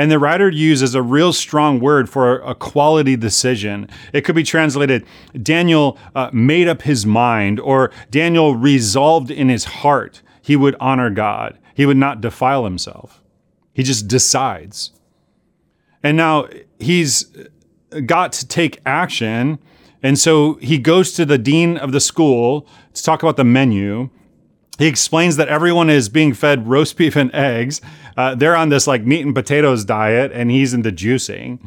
And 0.00 0.10
the 0.10 0.18
writer 0.18 0.48
uses 0.48 0.94
a 0.94 1.02
real 1.02 1.30
strong 1.30 1.78
word 1.78 2.08
for 2.08 2.36
a 2.40 2.54
quality 2.54 3.16
decision. 3.16 3.86
It 4.14 4.22
could 4.22 4.34
be 4.34 4.42
translated 4.42 5.04
Daniel 5.42 5.98
uh, 6.14 6.30
made 6.32 6.68
up 6.68 6.80
his 6.80 7.04
mind, 7.04 7.60
or 7.60 7.90
Daniel 8.10 8.56
resolved 8.56 9.30
in 9.30 9.50
his 9.50 9.64
heart 9.64 10.22
he 10.40 10.56
would 10.56 10.74
honor 10.80 11.10
God, 11.10 11.58
he 11.74 11.84
would 11.84 11.98
not 11.98 12.22
defile 12.22 12.64
himself. 12.64 13.22
He 13.74 13.82
just 13.82 14.08
decides. 14.08 14.92
And 16.02 16.16
now 16.16 16.48
he's 16.78 17.26
got 18.06 18.32
to 18.32 18.48
take 18.48 18.80
action. 18.86 19.58
And 20.02 20.18
so 20.18 20.54
he 20.62 20.78
goes 20.78 21.12
to 21.12 21.26
the 21.26 21.36
dean 21.36 21.76
of 21.76 21.92
the 21.92 22.00
school 22.00 22.66
to 22.94 23.02
talk 23.02 23.22
about 23.22 23.36
the 23.36 23.44
menu. 23.44 24.08
He 24.78 24.86
explains 24.86 25.36
that 25.36 25.48
everyone 25.48 25.90
is 25.90 26.08
being 26.08 26.32
fed 26.32 26.66
roast 26.66 26.96
beef 26.96 27.16
and 27.16 27.30
eggs. 27.34 27.82
Uh, 28.16 28.34
they're 28.34 28.56
on 28.56 28.68
this 28.68 28.86
like 28.86 29.04
meat 29.04 29.24
and 29.24 29.34
potatoes 29.34 29.84
diet, 29.84 30.32
and 30.32 30.50
he's 30.50 30.74
into 30.74 30.90
juicing. 30.90 31.58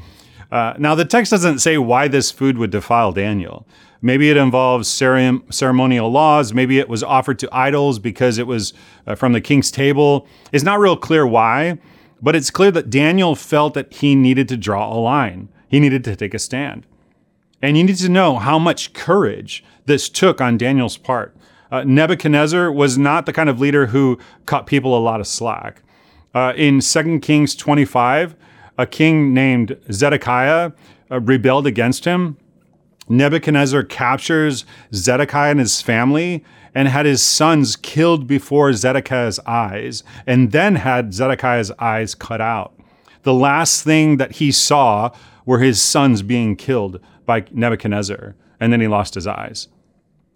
Uh, 0.52 0.74
now, 0.78 0.94
the 0.94 1.06
text 1.06 1.32
doesn't 1.32 1.60
say 1.60 1.78
why 1.78 2.08
this 2.08 2.30
food 2.32 2.58
would 2.58 2.70
defile 2.70 3.12
Daniel. 3.12 3.66
Maybe 4.02 4.30
it 4.30 4.38
involves 4.38 4.88
ceremonial 4.88 6.12
laws. 6.12 6.54
Maybe 6.54 6.78
it 6.78 6.90
was 6.90 7.04
offered 7.04 7.40
to 7.40 7.50
idols 7.52 8.00
because 8.00 8.38
it 8.38 8.46
was 8.46 8.74
uh, 9.08 9.16
from 9.16 9.32
the 9.32 9.42
king's 9.42 9.72
table. 9.72 10.28
It's 10.52 10.64
not 10.64 10.80
real 10.80 10.98
clear 10.98 11.26
why. 11.26 11.80
But 12.24 12.38
it's 12.38 12.50
clear 12.50 12.72
that 12.72 12.90
Daniel 12.90 13.36
felt 13.36 13.74
that 13.74 13.92
he 13.92 14.16
needed 14.16 14.48
to 14.48 14.58
draw 14.58 14.94
a 14.94 14.96
line, 14.96 15.50
he 15.68 15.80
needed 15.82 16.06
to 16.06 16.16
take 16.16 16.34
a 16.34 16.40
stand. 16.40 16.86
And 17.62 17.78
you 17.78 17.84
need 17.84 17.98
to 17.98 18.10
know 18.10 18.38
how 18.38 18.58
much 18.58 18.94
courage 18.94 19.64
this 19.86 20.08
took 20.08 20.40
on 20.40 20.58
Daniel's 20.58 20.98
part. 20.98 21.36
Uh, 21.70 21.84
Nebuchadnezzar 21.84 22.72
was 22.72 22.98
not 22.98 23.26
the 23.26 23.34
kind 23.34 23.50
of 23.50 23.60
leader 23.60 23.88
who 23.88 24.20
cut 24.46 24.68
people 24.68 24.98
a 24.98 25.00
lot 25.00 25.20
of 25.20 25.28
slack. 25.28 25.82
Uh, 26.34 26.54
in 26.56 26.80
2 26.80 27.20
Kings 27.20 27.56
25, 27.56 28.36
a 28.78 28.86
king 28.88 29.34
named 29.34 29.78
Zedekiah 29.92 30.72
uh, 31.12 31.20
rebelled 31.20 31.68
against 31.68 32.06
him. 32.06 32.38
Nebuchadnezzar 33.08 33.84
captures 33.84 34.66
Zedekiah 34.94 35.52
and 35.52 35.60
his 35.60 35.82
family 35.82 36.44
and 36.74 36.88
had 36.88 37.06
his 37.06 37.22
sons 37.22 37.76
killed 37.76 38.26
before 38.26 38.74
Zedekiah's 38.74 39.40
eyes, 39.46 40.04
and 40.26 40.52
then 40.52 40.76
had 40.76 41.14
Zedekiah's 41.14 41.72
eyes 41.78 42.16
cut 42.16 42.42
out. 42.42 42.74
The 43.22 43.34
last 43.34 43.84
thing 43.84 44.18
that 44.18 44.34
he 44.34 44.52
saw 44.52 45.12
were 45.46 45.60
his 45.60 45.80
sons 45.80 46.24
being 46.24 46.56
killed 46.56 47.00
by 47.28 47.46
Nebuchadnezzar, 47.52 48.36
and 48.60 48.74
then 48.74 48.82
he 48.82 48.88
lost 48.88 49.14
his 49.14 49.28
eyes. 49.28 49.68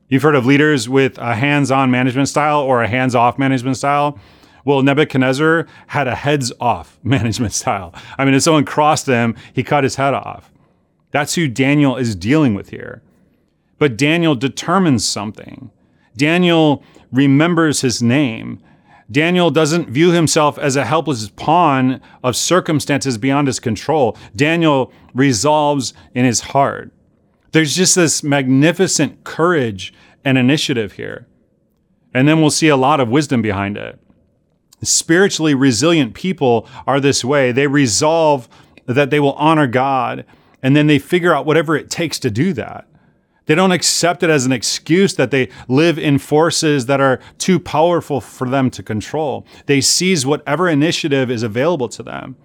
You've 0.09 0.21
heard 0.21 0.35
of 0.35 0.45
leaders 0.45 0.87
with 0.87 1.17
a 1.17 1.35
hands 1.35 1.71
on 1.71 1.89
management 1.89 2.29
style 2.29 2.59
or 2.59 2.83
a 2.83 2.87
hands 2.87 3.15
off 3.15 3.39
management 3.39 3.77
style. 3.77 4.19
Well, 4.67 4.83
Nebuchadnezzar 4.83 5.65
had 5.87 6.09
a 6.09 6.15
heads 6.15 6.51
off 6.59 6.99
management 7.03 7.53
style. 7.53 7.95
I 8.17 8.25
mean, 8.25 8.33
if 8.33 8.43
someone 8.43 8.65
crossed 8.65 9.07
him, 9.07 9.37
he 9.53 9.63
cut 9.63 9.85
his 9.85 9.95
head 9.95 10.13
off. 10.13 10.51
That's 11.11 11.35
who 11.35 11.47
Daniel 11.47 11.95
is 11.95 12.17
dealing 12.17 12.53
with 12.53 12.69
here. 12.69 13.01
But 13.77 13.95
Daniel 13.95 14.35
determines 14.35 15.07
something. 15.07 15.71
Daniel 16.17 16.83
remembers 17.13 17.79
his 17.79 18.03
name. 18.03 18.61
Daniel 19.09 19.51
doesn't 19.51 19.89
view 19.89 20.11
himself 20.11 20.59
as 20.59 20.75
a 20.75 20.83
helpless 20.83 21.29
pawn 21.29 22.01
of 22.21 22.35
circumstances 22.35 23.17
beyond 23.17 23.47
his 23.47 23.61
control. 23.61 24.17
Daniel 24.35 24.91
resolves 25.13 25.93
in 26.13 26.25
his 26.25 26.41
heart. 26.41 26.91
There's 27.53 27.73
just 27.73 27.95
this 27.95 28.21
magnificent 28.21 29.23
courage 29.23 29.93
and 30.25 30.37
initiative 30.37 30.93
here. 30.93 31.25
And 32.13 32.27
then 32.27 32.41
we'll 32.41 32.49
see 32.49 32.67
a 32.67 32.75
lot 32.75 32.99
of 32.99 33.07
wisdom 33.07 33.41
behind 33.41 33.77
it. 33.77 33.97
Spiritually 34.83 35.55
resilient 35.55 36.13
people 36.13 36.67
are 36.85 36.99
this 36.99 37.25
way. 37.25 37.51
They 37.51 37.67
resolve 37.67 38.47
that 38.85 39.09
they 39.09 39.19
will 39.19 39.33
honor 39.33 39.67
God, 39.67 40.25
and 40.61 40.75
then 40.75 40.87
they 40.87 40.99
figure 40.99 41.33
out 41.33 41.45
whatever 41.45 41.75
it 41.75 41.89
takes 41.89 42.19
to 42.19 42.29
do 42.29 42.53
that. 42.53 42.87
They 43.47 43.55
don't 43.55 43.71
accept 43.71 44.23
it 44.23 44.29
as 44.29 44.45
an 44.45 44.51
excuse 44.51 45.15
that 45.15 45.31
they 45.31 45.49
live 45.67 45.97
in 45.97 46.19
forces 46.19 46.85
that 46.87 46.99
are 46.99 47.19
too 47.37 47.59
powerful 47.59 48.19
for 48.21 48.47
them 48.47 48.69
to 48.71 48.83
control. 48.83 49.47
They 49.65 49.81
seize 49.81 50.25
whatever 50.25 50.67
initiative 50.67 51.31
is 51.31 51.43
available 51.43 51.87
to 51.89 52.03
them. 52.03 52.35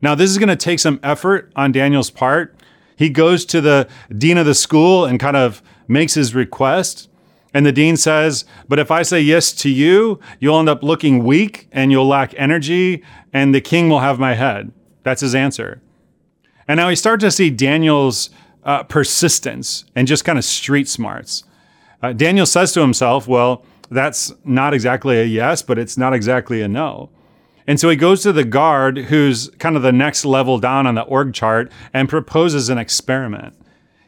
Now, 0.00 0.14
this 0.14 0.30
is 0.30 0.38
going 0.38 0.48
to 0.48 0.56
take 0.56 0.80
some 0.80 0.98
effort 1.02 1.52
on 1.54 1.70
Daniel's 1.70 2.10
part. 2.10 2.56
He 2.96 3.10
goes 3.10 3.44
to 3.46 3.60
the 3.60 3.88
dean 4.16 4.38
of 4.38 4.46
the 4.46 4.54
school 4.54 5.04
and 5.04 5.20
kind 5.20 5.36
of 5.36 5.62
makes 5.86 6.14
his 6.14 6.34
request. 6.34 7.08
And 7.54 7.66
the 7.66 7.72
dean 7.72 7.96
says, 7.96 8.44
But 8.68 8.78
if 8.78 8.90
I 8.90 9.02
say 9.02 9.20
yes 9.20 9.52
to 9.52 9.70
you, 9.70 10.20
you'll 10.40 10.58
end 10.58 10.68
up 10.68 10.82
looking 10.82 11.24
weak 11.24 11.68
and 11.72 11.90
you'll 11.90 12.06
lack 12.08 12.34
energy, 12.36 13.02
and 13.32 13.54
the 13.54 13.60
king 13.60 13.88
will 13.88 14.00
have 14.00 14.18
my 14.18 14.34
head. 14.34 14.72
That's 15.02 15.20
his 15.20 15.34
answer. 15.34 15.82
And 16.66 16.78
now 16.78 16.88
we 16.88 16.96
start 16.96 17.20
to 17.20 17.30
see 17.30 17.50
Daniel's 17.50 18.30
uh, 18.64 18.84
persistence 18.84 19.84
and 19.94 20.06
just 20.06 20.24
kind 20.24 20.38
of 20.38 20.44
street 20.44 20.88
smarts. 20.88 21.44
Uh, 22.02 22.12
Daniel 22.12 22.46
says 22.46 22.72
to 22.72 22.80
himself, 22.80 23.28
Well, 23.28 23.64
that's 23.90 24.32
not 24.44 24.72
exactly 24.74 25.18
a 25.20 25.24
yes, 25.24 25.62
but 25.62 25.78
it's 25.78 25.98
not 25.98 26.14
exactly 26.14 26.62
a 26.62 26.68
no. 26.68 27.10
And 27.66 27.78
so 27.78 27.88
he 27.88 27.96
goes 27.96 28.22
to 28.22 28.32
the 28.32 28.44
guard, 28.44 28.98
who's 28.98 29.48
kind 29.58 29.76
of 29.76 29.82
the 29.82 29.92
next 29.92 30.24
level 30.24 30.58
down 30.58 30.86
on 30.86 30.94
the 30.94 31.02
org 31.02 31.32
chart, 31.32 31.70
and 31.92 32.08
proposes 32.08 32.68
an 32.68 32.78
experiment. 32.78 33.54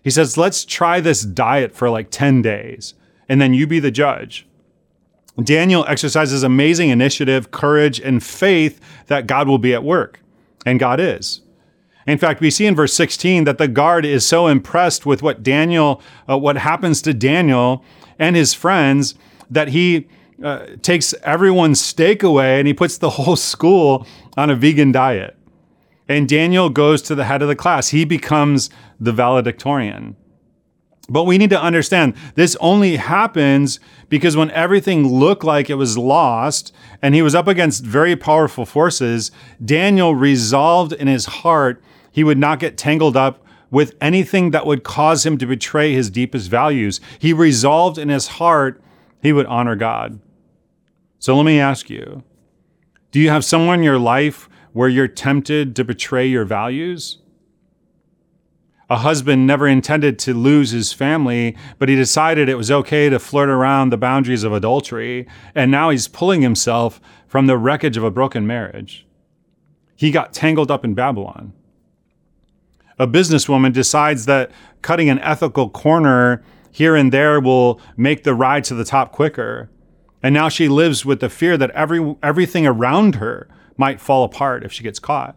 He 0.03 0.11
says, 0.11 0.37
Let's 0.37 0.65
try 0.65 1.01
this 1.01 1.23
diet 1.23 1.75
for 1.75 1.91
like 1.91 2.11
10 2.11 2.43
days, 2.43 2.95
and 3.29 3.41
then 3.41 3.55
you 3.55 3.67
be 3.67 3.81
the 3.81 3.91
judge. 3.91 4.47
Daniel 5.43 5.85
exercises 5.89 6.43
amazing 6.43 6.91
initiative, 6.91 7.51
courage, 7.51 8.01
and 8.01 8.23
faith 8.23 8.81
that 9.07 9.27
God 9.27 9.49
will 9.49 9.59
be 9.59 9.75
at 9.75 9.83
work. 9.83 10.21
And 10.65 10.79
God 10.79 11.01
is. 11.01 11.41
In 12.07 12.19
fact, 12.19 12.41
we 12.41 12.51
see 12.51 12.67
in 12.67 12.75
verse 12.75 12.93
16 12.95 13.45
that 13.45 13.59
the 13.59 13.69
guard 13.69 14.05
is 14.05 14.27
so 14.27 14.47
impressed 14.47 15.07
with 15.07 15.23
what 15.23 15.43
Daniel, 15.43 16.03
uh, 16.29 16.39
what 16.39 16.57
happens 16.57 17.03
to 17.03 17.15
Daniel 17.15 17.83
and 18.19 18.37
his 18.37 18.55
friends, 18.55 19.15
that 19.51 19.69
he 19.69 20.07
uh, 20.43 20.67
takes 20.83 21.15
everyone's 21.23 21.81
steak 21.81 22.23
away 22.23 22.59
and 22.59 22.69
he 22.69 22.75
puts 22.75 22.99
the 22.99 23.11
whole 23.11 23.37
school 23.37 24.07
on 24.37 24.51
a 24.51 24.55
vegan 24.55 24.93
diet. 24.93 25.37
And 26.09 26.29
Daniel 26.29 26.69
goes 26.69 27.01
to 27.03 27.15
the 27.15 27.25
head 27.25 27.41
of 27.41 27.49
the 27.49 27.57
class. 27.57 27.89
He 27.89 28.05
becomes 28.05 28.69
the 29.01 29.13
valedictorian. 29.13 30.17
But 31.09 31.25
we 31.25 31.37
need 31.37 31.51
to 31.51 31.61
understand 31.61 32.15
this 32.35 32.57
only 32.61 32.97
happens 32.97 33.79
because 34.09 34.37
when 34.37 34.51
everything 34.53 35.07
looked 35.07 35.45
like 35.45 35.69
it 35.69 35.75
was 35.75 35.99
lost 35.99 36.73
and 37.03 37.15
he 37.15 37.21
was 37.21 37.35
up 37.35 37.47
against 37.47 37.85
very 37.85 38.17
powerful 38.17 38.65
forces, 38.65 39.31
Daniel 39.63 40.15
resolved 40.15 40.93
in 40.93 41.07
his 41.07 41.27
heart 41.27 41.83
he 42.11 42.25
would 42.25 42.39
not 42.39 42.61
get 42.61 42.79
tangled 42.79 43.17
up 43.17 43.45
with 43.71 43.97
anything 44.01 44.53
that 44.53 44.67
would 44.67 44.85
cause 44.85 45.27
him 45.27 45.37
to 45.37 45.47
betray 45.47 45.93
his 45.93 46.09
deepest 46.09 46.49
values. 46.49 47.01
He 47.19 47.33
resolved 47.33 47.99
in 47.99 48.09
his 48.09 48.29
heart 48.29 48.81
he 49.21 49.33
would 49.33 49.47
honor 49.47 49.75
God. 49.75 50.21
So 51.19 51.37
let 51.37 51.45
me 51.45 51.59
ask 51.59 51.91
you 51.91 52.23
do 53.11 53.21
you 53.21 53.31
have 53.31 53.45
someone 53.45 53.81
in 53.81 53.85
your 53.85 53.99
life 53.99 54.49
where 54.73 54.89
you're 54.89 55.09
tempted 55.09 55.77
to 55.77 55.85
betray 55.85 56.27
your 56.27 56.45
values? 56.45 57.19
A 58.91 58.99
husband 58.99 59.47
never 59.47 59.67
intended 59.67 60.19
to 60.21 60.35
lose 60.35 60.71
his 60.71 60.93
family, 60.93 61.57
but 61.79 61.89
he 61.89 61.97
decided 61.97 62.49
it 62.49 62.57
was 62.57 62.71
okay 62.71 63.09
to 63.09 63.19
flirt 63.19 63.49
around 63.49 63.91
the 63.91 63.97
boundaries 63.97 64.45
of 64.45 64.53
adultery, 64.53 65.27
and 65.55 65.71
now 65.71 65.91
he's 65.91 66.07
pulling 66.07 66.43
himself 66.43 67.01
from 67.27 67.47
the 67.47 67.57
wreckage 67.57 67.97
of 67.97 68.05
a 68.05 68.11
broken 68.11 68.47
marriage. 68.47 69.07
He 69.97 70.11
got 70.11 70.35
tangled 70.35 70.71
up 70.71 70.85
in 70.85 70.95
Babylon. 70.95 71.53
A 72.99 73.07
businesswoman 73.07 73.73
decides 73.73 74.27
that 74.27 74.51
cutting 74.83 75.09
an 75.09 75.19
ethical 75.21 75.71
corner 75.71 76.45
here 76.71 76.95
and 76.95 77.13
there 77.13 77.41
will 77.41 77.81
make 77.97 78.25
the 78.25 78.35
ride 78.35 78.65
to 78.65 78.75
the 78.75 78.85
top 78.85 79.13
quicker. 79.13 79.71
And 80.23 80.35
now 80.35 80.49
she 80.49 80.69
lives 80.69 81.05
with 81.05 81.21
the 81.21 81.29
fear 81.29 81.57
that 81.57 81.71
every, 81.71 82.17
everything 82.23 82.67
around 82.67 83.17
her 83.17 83.49
might 83.77 84.01
fall 84.01 84.25
apart 84.25 84.65
if 84.65 84.73
she 84.73 84.83
gets 84.83 84.99
caught. 84.99 85.37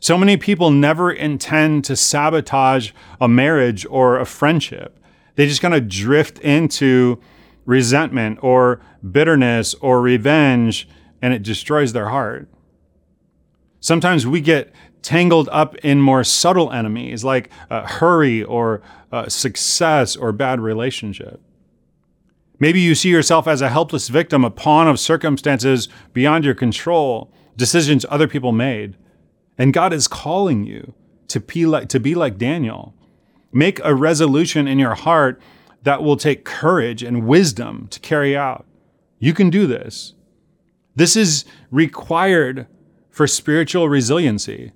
So 0.00 0.16
many 0.16 0.38
people 0.38 0.70
never 0.70 1.12
intend 1.12 1.84
to 1.84 1.94
sabotage 1.94 2.92
a 3.20 3.28
marriage 3.28 3.86
or 3.90 4.18
a 4.18 4.24
friendship. 4.24 4.98
They 5.36 5.46
just 5.46 5.60
kind 5.60 5.74
of 5.74 5.88
drift 5.88 6.38
into 6.38 7.20
resentment 7.66 8.38
or 8.42 8.80
bitterness 9.08 9.74
or 9.74 10.00
revenge, 10.00 10.88
and 11.20 11.34
it 11.34 11.42
destroys 11.42 11.92
their 11.92 12.08
heart. 12.08 12.48
Sometimes 13.80 14.26
we 14.26 14.40
get 14.40 14.72
tangled 15.02 15.48
up 15.52 15.76
in 15.76 16.00
more 16.00 16.24
subtle 16.24 16.72
enemies 16.72 17.22
like 17.22 17.50
uh, 17.70 17.86
hurry 17.86 18.42
or 18.42 18.82
uh, 19.12 19.28
success 19.28 20.16
or 20.16 20.32
bad 20.32 20.60
relationship. 20.60 21.40
Maybe 22.58 22.80
you 22.80 22.94
see 22.94 23.08
yourself 23.08 23.46
as 23.46 23.62
a 23.62 23.70
helpless 23.70 24.08
victim, 24.08 24.44
a 24.44 24.50
pawn 24.50 24.88
of 24.88 24.98
circumstances 24.98 25.88
beyond 26.12 26.44
your 26.44 26.54
control, 26.54 27.32
decisions 27.56 28.04
other 28.08 28.28
people 28.28 28.52
made. 28.52 28.96
And 29.60 29.74
God 29.74 29.92
is 29.92 30.08
calling 30.08 30.64
you 30.64 30.94
to 31.28 31.38
be 31.38 31.66
like, 31.66 31.90
to 31.90 32.00
be 32.00 32.14
like 32.14 32.38
Daniel. 32.38 32.94
Make 33.52 33.78
a 33.84 33.94
resolution 33.94 34.66
in 34.66 34.78
your 34.78 34.94
heart 34.94 35.38
that 35.82 36.02
will 36.02 36.16
take 36.16 36.46
courage 36.46 37.02
and 37.02 37.26
wisdom 37.26 37.86
to 37.88 38.00
carry 38.00 38.34
out. 38.34 38.64
You 39.18 39.34
can 39.34 39.50
do 39.50 39.66
this. 39.66 40.14
This 40.96 41.14
is 41.14 41.44
required 41.70 42.68
for 43.10 43.26
spiritual 43.26 43.90
resiliency. 43.90 44.72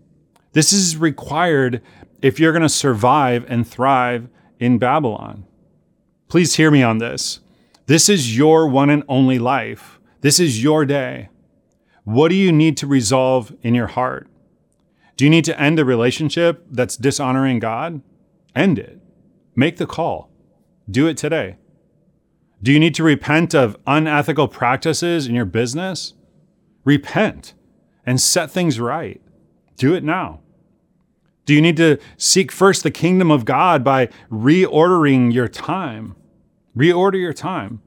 This 0.52 0.70
is 0.70 0.98
required 0.98 1.80
if 2.20 2.38
you're 2.38 2.52
going 2.52 2.60
to 2.60 2.68
survive 2.68 3.46
and 3.48 3.66
thrive 3.66 4.28
in 4.60 4.76
Babylon. 4.76 5.46
Please 6.28 6.56
hear 6.56 6.70
me 6.70 6.82
on 6.82 6.98
this. 6.98 7.40
This 7.86 8.10
is 8.10 8.36
your 8.36 8.68
one 8.68 8.90
and 8.90 9.02
only 9.08 9.38
life. 9.38 9.98
This 10.20 10.38
is 10.38 10.62
your 10.62 10.84
day. 10.84 11.30
What 12.04 12.28
do 12.28 12.34
you 12.34 12.52
need 12.52 12.76
to 12.76 12.86
resolve 12.86 13.50
in 13.62 13.74
your 13.74 13.86
heart? 13.86 14.28
Do 15.16 15.24
you 15.24 15.30
need 15.30 15.44
to 15.44 15.60
end 15.60 15.78
a 15.78 15.84
relationship 15.84 16.66
that's 16.70 16.96
dishonoring 16.96 17.60
God? 17.60 18.02
End 18.54 18.78
it. 18.78 19.00
Make 19.54 19.76
the 19.76 19.86
call. 19.86 20.30
Do 20.90 21.06
it 21.06 21.16
today. 21.16 21.56
Do 22.62 22.72
you 22.72 22.80
need 22.80 22.94
to 22.96 23.04
repent 23.04 23.54
of 23.54 23.76
unethical 23.86 24.48
practices 24.48 25.26
in 25.26 25.34
your 25.34 25.44
business? 25.44 26.14
Repent 26.84 27.54
and 28.06 28.20
set 28.20 28.50
things 28.50 28.80
right. 28.80 29.20
Do 29.76 29.94
it 29.94 30.02
now. 30.02 30.40
Do 31.44 31.54
you 31.54 31.60
need 31.60 31.76
to 31.76 31.98
seek 32.16 32.50
first 32.50 32.82
the 32.82 32.90
kingdom 32.90 33.30
of 33.30 33.44
God 33.44 33.84
by 33.84 34.08
reordering 34.30 35.32
your 35.32 35.48
time? 35.48 36.16
Reorder 36.76 37.20
your 37.20 37.34
time. 37.34 37.82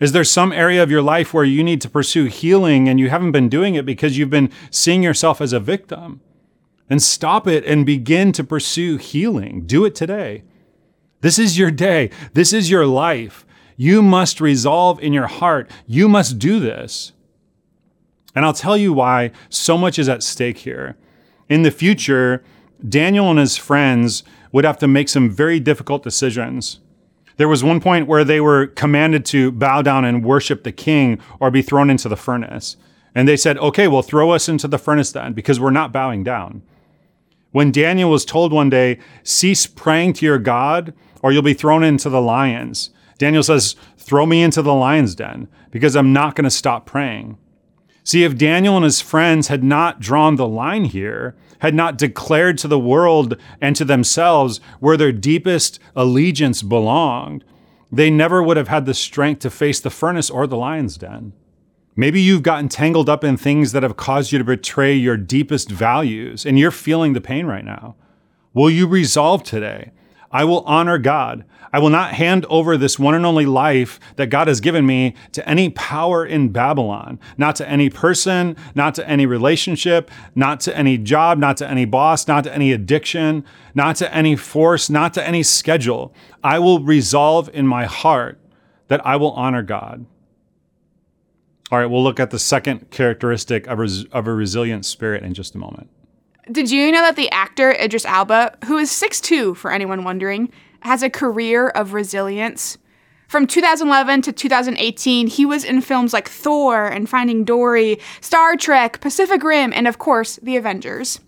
Is 0.00 0.12
there 0.12 0.24
some 0.24 0.52
area 0.52 0.82
of 0.82 0.90
your 0.90 1.02
life 1.02 1.32
where 1.32 1.44
you 1.44 1.64
need 1.64 1.80
to 1.80 1.88
pursue 1.88 2.26
healing 2.26 2.88
and 2.88 3.00
you 3.00 3.08
haven't 3.08 3.32
been 3.32 3.48
doing 3.48 3.74
it 3.74 3.86
because 3.86 4.18
you've 4.18 4.30
been 4.30 4.50
seeing 4.70 5.02
yourself 5.02 5.40
as 5.40 5.52
a 5.52 5.60
victim? 5.60 6.20
And 6.88 7.02
stop 7.02 7.46
it 7.46 7.64
and 7.64 7.84
begin 7.84 8.30
to 8.32 8.44
pursue 8.44 8.96
healing. 8.96 9.66
Do 9.66 9.84
it 9.84 9.94
today. 9.94 10.44
This 11.20 11.38
is 11.38 11.58
your 11.58 11.70
day. 11.70 12.10
This 12.34 12.52
is 12.52 12.70
your 12.70 12.86
life. 12.86 13.44
You 13.76 14.02
must 14.02 14.40
resolve 14.40 15.02
in 15.02 15.12
your 15.12 15.26
heart. 15.26 15.70
You 15.86 16.08
must 16.08 16.38
do 16.38 16.60
this. 16.60 17.12
And 18.34 18.44
I'll 18.44 18.52
tell 18.52 18.76
you 18.76 18.92
why 18.92 19.32
so 19.48 19.76
much 19.76 19.98
is 19.98 20.08
at 20.08 20.22
stake 20.22 20.58
here 20.58 20.96
in 21.48 21.62
the 21.62 21.70
future, 21.70 22.42
Daniel 22.86 23.30
and 23.30 23.38
his 23.38 23.56
friends 23.56 24.24
would 24.52 24.64
have 24.64 24.78
to 24.78 24.88
make 24.88 25.08
some 25.08 25.30
very 25.30 25.60
difficult 25.60 26.02
decisions. 26.02 26.80
There 27.36 27.48
was 27.48 27.62
one 27.62 27.80
point 27.80 28.06
where 28.06 28.24
they 28.24 28.40
were 28.40 28.66
commanded 28.66 29.24
to 29.26 29.52
bow 29.52 29.82
down 29.82 30.04
and 30.04 30.24
worship 30.24 30.64
the 30.64 30.72
king 30.72 31.20
or 31.38 31.50
be 31.50 31.62
thrown 31.62 31.90
into 31.90 32.08
the 32.08 32.16
furnace. 32.16 32.76
And 33.14 33.28
they 33.28 33.36
said, 33.36 33.58
okay, 33.58 33.88
well, 33.88 34.02
throw 34.02 34.30
us 34.30 34.48
into 34.48 34.68
the 34.68 34.78
furnace 34.78 35.12
then, 35.12 35.32
because 35.32 35.58
we're 35.58 35.70
not 35.70 35.92
bowing 35.92 36.24
down. 36.24 36.62
When 37.52 37.72
Daniel 37.72 38.10
was 38.10 38.24
told 38.24 38.52
one 38.52 38.68
day, 38.68 38.98
cease 39.22 39.66
praying 39.66 40.14
to 40.14 40.26
your 40.26 40.38
God, 40.38 40.92
or 41.22 41.32
you'll 41.32 41.42
be 41.42 41.54
thrown 41.54 41.82
into 41.82 42.10
the 42.10 42.20
lions, 42.20 42.90
Daniel 43.18 43.42
says, 43.42 43.76
throw 43.96 44.26
me 44.26 44.42
into 44.42 44.60
the 44.60 44.74
lion's 44.74 45.14
den, 45.14 45.48
because 45.70 45.96
I'm 45.96 46.12
not 46.12 46.34
going 46.34 46.44
to 46.44 46.50
stop 46.50 46.84
praying. 46.84 47.38
See, 48.04 48.24
if 48.24 48.36
Daniel 48.36 48.76
and 48.76 48.84
his 48.84 49.00
friends 49.00 49.48
had 49.48 49.64
not 49.64 50.00
drawn 50.00 50.36
the 50.36 50.46
line 50.46 50.84
here, 50.84 51.34
had 51.60 51.74
not 51.74 51.98
declared 51.98 52.58
to 52.58 52.68
the 52.68 52.78
world 52.78 53.36
and 53.60 53.74
to 53.76 53.84
themselves 53.84 54.60
where 54.80 54.96
their 54.96 55.12
deepest 55.12 55.78
allegiance 55.94 56.62
belonged, 56.62 57.44
they 57.90 58.10
never 58.10 58.42
would 58.42 58.56
have 58.56 58.68
had 58.68 58.86
the 58.86 58.94
strength 58.94 59.40
to 59.40 59.50
face 59.50 59.80
the 59.80 59.90
furnace 59.90 60.30
or 60.30 60.46
the 60.46 60.56
lion's 60.56 60.96
den. 60.96 61.32
Maybe 61.94 62.20
you've 62.20 62.42
gotten 62.42 62.68
tangled 62.68 63.08
up 63.08 63.24
in 63.24 63.36
things 63.36 63.72
that 63.72 63.82
have 63.82 63.96
caused 63.96 64.30
you 64.30 64.38
to 64.38 64.44
betray 64.44 64.92
your 64.92 65.16
deepest 65.16 65.70
values, 65.70 66.44
and 66.44 66.58
you're 66.58 66.70
feeling 66.70 67.14
the 67.14 67.22
pain 67.22 67.46
right 67.46 67.64
now. 67.64 67.96
Will 68.52 68.68
you 68.68 68.86
resolve 68.86 69.42
today? 69.42 69.92
I 70.30 70.44
will 70.44 70.60
honor 70.60 70.98
God. 70.98 71.44
I 71.72 71.78
will 71.78 71.90
not 71.90 72.14
hand 72.14 72.46
over 72.48 72.76
this 72.76 72.98
one 72.98 73.14
and 73.14 73.26
only 73.26 73.44
life 73.44 74.00
that 74.16 74.28
God 74.28 74.48
has 74.48 74.60
given 74.60 74.86
me 74.86 75.14
to 75.32 75.46
any 75.48 75.70
power 75.70 76.24
in 76.24 76.48
Babylon, 76.48 77.18
not 77.36 77.56
to 77.56 77.68
any 77.68 77.90
person, 77.90 78.56
not 78.74 78.94
to 78.94 79.08
any 79.08 79.26
relationship, 79.26 80.10
not 80.34 80.60
to 80.60 80.76
any 80.76 80.96
job, 80.96 81.38
not 81.38 81.56
to 81.58 81.68
any 81.68 81.84
boss, 81.84 82.26
not 82.26 82.44
to 82.44 82.54
any 82.54 82.72
addiction, 82.72 83.44
not 83.74 83.96
to 83.96 84.14
any 84.14 84.36
force, 84.36 84.88
not 84.88 85.12
to 85.14 85.26
any 85.26 85.42
schedule. 85.42 86.14
I 86.42 86.58
will 86.58 86.80
resolve 86.80 87.50
in 87.52 87.66
my 87.66 87.84
heart 87.84 88.40
that 88.88 89.04
I 89.04 89.16
will 89.16 89.32
honor 89.32 89.62
God. 89.62 90.06
All 91.70 91.78
right, 91.78 91.86
we'll 91.86 92.04
look 92.04 92.20
at 92.20 92.30
the 92.30 92.38
second 92.38 92.90
characteristic 92.90 93.66
of, 93.66 93.80
res- 93.80 94.04
of 94.06 94.26
a 94.26 94.32
resilient 94.32 94.86
spirit 94.86 95.24
in 95.24 95.34
just 95.34 95.54
a 95.56 95.58
moment. 95.58 95.90
Did 96.50 96.70
you 96.70 96.92
know 96.92 97.00
that 97.00 97.16
the 97.16 97.30
actor 97.30 97.72
Idris 97.72 98.04
Elba, 98.04 98.56
who 98.66 98.78
is 98.78 98.90
6'2 98.90 99.56
for 99.56 99.72
anyone 99.72 100.04
wondering, 100.04 100.52
has 100.80 101.02
a 101.02 101.10
career 101.10 101.68
of 101.68 101.92
resilience. 101.92 102.78
From 103.26 103.48
2011 103.48 104.22
to 104.22 104.32
2018, 104.32 105.26
he 105.26 105.44
was 105.44 105.64
in 105.64 105.80
films 105.80 106.12
like 106.12 106.28
Thor 106.28 106.86
and 106.86 107.08
Finding 107.08 107.44
Dory, 107.44 107.98
Star 108.20 108.56
Trek, 108.56 109.00
Pacific 109.00 109.42
Rim, 109.42 109.72
and 109.74 109.88
of 109.88 109.98
course, 109.98 110.38
The 110.40 110.56
Avengers. 110.56 111.18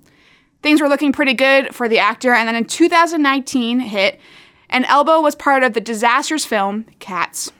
Things 0.62 0.80
were 0.80 0.88
looking 0.88 1.12
pretty 1.12 1.34
good 1.34 1.74
for 1.74 1.88
the 1.88 1.98
actor, 1.98 2.32
and 2.32 2.46
then 2.46 2.54
in 2.54 2.64
2019 2.66 3.80
hit, 3.80 4.20
and 4.70 4.84
Elba 4.84 5.20
was 5.20 5.34
part 5.34 5.64
of 5.64 5.72
the 5.72 5.80
disastrous 5.80 6.44
film 6.44 6.86
Cats. 7.00 7.50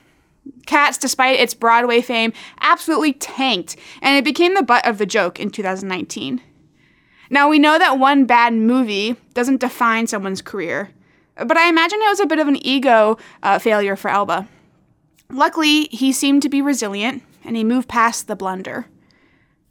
Cats, 0.65 0.97
despite 0.97 1.39
its 1.39 1.53
Broadway 1.53 1.99
fame, 1.99 2.31
absolutely 2.61 3.11
tanked, 3.11 3.75
and 4.01 4.17
it 4.17 4.23
became 4.23 4.53
the 4.53 4.63
butt 4.63 4.87
of 4.87 4.97
the 4.97 5.05
joke 5.05 5.39
in 5.39 5.49
2019. 5.49 6.41
Now, 7.29 7.49
we 7.49 7.59
know 7.59 7.77
that 7.77 7.99
one 7.99 8.25
bad 8.25 8.53
movie 8.53 9.15
doesn't 9.33 9.61
define 9.61 10.07
someone's 10.07 10.41
career, 10.41 10.89
but 11.35 11.57
I 11.57 11.69
imagine 11.69 11.99
it 12.01 12.09
was 12.09 12.19
a 12.19 12.25
bit 12.25 12.39
of 12.39 12.47
an 12.47 12.65
ego 12.65 13.17
uh, 13.43 13.59
failure 13.59 13.95
for 13.95 14.09
Elba. 14.09 14.47
Luckily, 15.31 15.83
he 15.91 16.11
seemed 16.11 16.41
to 16.41 16.49
be 16.49 16.61
resilient 16.61 17.23
and 17.43 17.55
he 17.55 17.63
moved 17.63 17.87
past 17.87 18.27
the 18.27 18.35
blunder. 18.35 18.87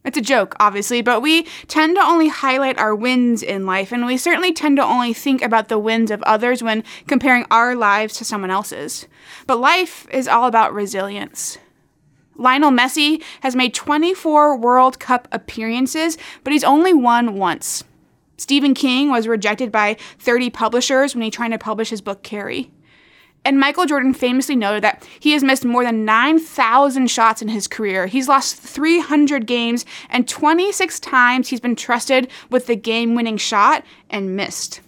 It's 0.04 0.16
a 0.16 0.22
joke, 0.22 0.54
obviously, 0.60 1.02
but 1.02 1.20
we 1.20 1.42
tend 1.66 1.96
to 1.96 2.02
only 2.02 2.28
highlight 2.28 2.78
our 2.78 2.94
wins 2.94 3.42
in 3.42 3.66
life, 3.66 3.92
and 3.92 4.06
we 4.06 4.16
certainly 4.16 4.52
tend 4.52 4.76
to 4.76 4.84
only 4.84 5.12
think 5.12 5.42
about 5.42 5.68
the 5.68 5.78
wins 5.78 6.10
of 6.10 6.22
others 6.22 6.62
when 6.62 6.84
comparing 7.06 7.44
our 7.50 7.74
lives 7.74 8.14
to 8.14 8.24
someone 8.24 8.50
else's. 8.50 9.06
But 9.46 9.58
life 9.58 10.06
is 10.10 10.26
all 10.26 10.46
about 10.46 10.72
resilience. 10.72 11.58
Lionel 12.38 12.70
Messi 12.70 13.22
has 13.40 13.56
made 13.56 13.74
24 13.74 14.56
World 14.56 14.98
Cup 14.98 15.28
appearances, 15.32 16.16
but 16.44 16.52
he's 16.52 16.64
only 16.64 16.94
won 16.94 17.34
once. 17.34 17.84
Stephen 18.36 18.72
King 18.72 19.10
was 19.10 19.26
rejected 19.26 19.72
by 19.72 19.96
30 20.20 20.48
publishers 20.50 21.14
when 21.14 21.22
he 21.22 21.30
tried 21.30 21.48
to 21.48 21.58
publish 21.58 21.90
his 21.90 22.00
book 22.00 22.22
Carrie. 22.22 22.70
And 23.44 23.58
Michael 23.58 23.86
Jordan 23.86 24.14
famously 24.14 24.54
noted 24.54 24.84
that 24.84 25.06
he 25.18 25.32
has 25.32 25.42
missed 25.42 25.64
more 25.64 25.84
than 25.84 26.04
9,000 26.04 27.08
shots 27.10 27.42
in 27.42 27.48
his 27.48 27.66
career. 27.66 28.06
He's 28.06 28.28
lost 28.28 28.56
300 28.56 29.46
games, 29.46 29.84
and 30.08 30.28
26 30.28 31.00
times 31.00 31.48
he's 31.48 31.60
been 31.60 31.76
trusted 31.76 32.30
with 32.50 32.66
the 32.66 32.76
game 32.76 33.14
winning 33.14 33.36
shot 33.36 33.84
and 34.10 34.36
missed. 34.36 34.80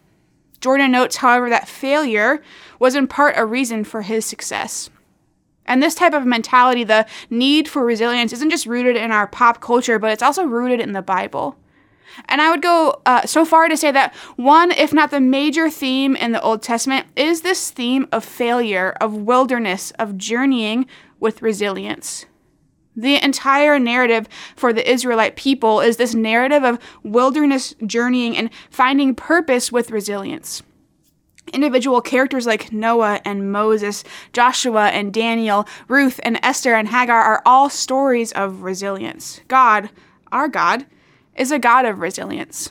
Jordan 0.61 0.93
notes, 0.93 1.17
however, 1.17 1.49
that 1.49 1.69
failure 1.69 2.43
was 2.79 2.95
in 2.95 3.07
part 3.07 3.35
a 3.37 3.47
reason 3.47 3.83
for 3.83 4.03
his 4.03 4.25
success. 4.25 4.91
And 5.67 5.83
this 5.83 5.95
type 5.95 6.15
of 6.15 6.27
mentality, 6.27 6.85
the 6.85 7.07
need 7.29 7.69
for 7.69 7.85
resilience, 7.85 8.33
isn't 8.33 8.51
just 8.51 8.67
rooted 8.67 8.97
in 8.97 9.13
our 9.13 9.27
pop 9.27 9.61
culture, 9.61 9.99
but 9.99 10.11
it's 10.11 10.23
also 10.23 10.45
rooted 10.45 10.81
in 10.81 10.93
the 10.93 11.03
Bible. 11.03 11.57
And 12.29 12.43
I 12.43 12.51
would 12.51 12.63
go 12.63 13.01
uh, 13.07 13.25
so 13.27 13.45
far 13.45 13.69
to 13.69 13.77
say 13.77 13.91
that 13.93 14.15
one, 14.37 14.73
if 14.73 14.93
not 14.93 15.11
the 15.11 15.21
major 15.21 15.71
theme 15.71 16.17
in 16.17 16.33
the 16.33 16.43
Old 16.43 16.63
Testament, 16.63 17.07
is 17.17 17.43
this 17.43 17.71
theme 17.71 18.09
of 18.13 18.25
failure, 18.25 18.97
of 19.01 19.15
wilderness, 19.15 19.93
of 19.93 20.17
journeying 20.17 20.87
with 21.21 21.43
resilience. 21.43 22.27
The 22.97 23.23
entire 23.25 23.79
narrative 23.79 24.29
for 24.57 24.73
the 24.73 24.91
Israelite 24.91 25.37
people 25.37 25.81
is 25.81 25.97
this 25.97 26.15
narrative 26.15 26.65
of 26.65 26.79
wilderness 27.05 27.75
journeying 27.87 28.37
and 28.37 28.51
finding 28.71 29.15
purpose 29.15 29.71
with 29.71 29.93
resilience. 29.93 30.63
Individual 31.53 32.01
characters 32.01 32.47
like 32.47 32.73
Noah 32.73 33.21
and 33.25 33.51
Moses, 33.51 34.05
Joshua 34.33 34.89
and 34.89 35.13
Daniel, 35.13 35.67
Ruth 35.89 36.21
and 36.23 36.39
Esther 36.43 36.75
and 36.75 36.89
Hagar 36.89 37.21
are 37.21 37.43
all 37.45 37.69
stories 37.69 38.31
of 38.33 38.63
resilience. 38.63 39.41
God, 39.49 39.91
our 40.31 40.49
God, 40.49 40.87
is 41.35 41.51
a 41.51 41.59
God 41.59 41.87
of 41.87 41.99
resilience. 41.99 42.71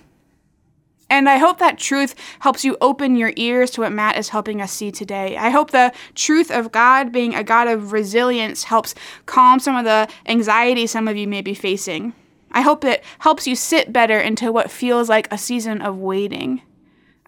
And 1.10 1.28
I 1.28 1.38
hope 1.38 1.58
that 1.58 1.80
truth 1.80 2.14
helps 2.40 2.64
you 2.64 2.78
open 2.82 3.16
your 3.16 3.34
ears 3.36 3.72
to 3.72 3.82
what 3.82 3.92
Matt 3.92 4.18
is 4.18 4.30
helping 4.30 4.62
us 4.62 4.72
see 4.72 4.92
today. 4.92 5.36
I 5.38 5.50
hope 5.50 5.72
the 5.72 5.92
truth 6.14 6.52
of 6.52 6.72
God 6.72 7.12
being 7.12 7.34
a 7.34 7.44
God 7.44 7.68
of 7.68 7.92
resilience 7.92 8.66
helps 8.66 8.94
calm 9.26 9.60
some 9.60 9.76
of 9.76 9.86
the 9.86 10.08
anxiety 10.28 10.86
some 10.86 11.08
of 11.08 11.18
you 11.18 11.28
may 11.28 11.42
be 11.42 11.56
facing. 11.56 12.14
I 12.52 12.62
hope 12.62 12.86
it 12.86 13.04
helps 13.20 13.48
you 13.48 13.56
sit 13.56 13.92
better 13.92 14.20
into 14.20 14.52
what 14.52 14.72
feels 14.72 15.10
like 15.10 15.28
a 15.32 15.38
season 15.38 15.82
of 15.82 15.98
waiting. 15.98 16.62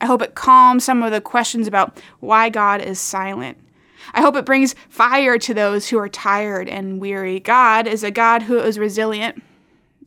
I 0.02 0.08
hope 0.08 0.22
it 0.22 0.36
calms 0.36 0.84
some 0.84 1.04
of 1.04 1.12
the 1.12 1.22
questions 1.22 1.68
about 1.68 2.02
why 2.20 2.50
God 2.50 2.82
is 2.82 3.00
silent. 3.00 3.58
I 4.14 4.22
hope 4.22 4.36
it 4.36 4.46
brings 4.46 4.76
fire 4.90 5.38
to 5.38 5.54
those 5.54 5.90
who 5.90 5.98
are 6.00 6.10
tired 6.10 6.68
and 6.68 7.00
weary. 7.00 7.40
God 7.40 7.88
is 7.88 8.04
a 8.04 8.12
God 8.12 8.42
who 8.42 8.58
is 8.58 8.80
resilient. 8.80 9.42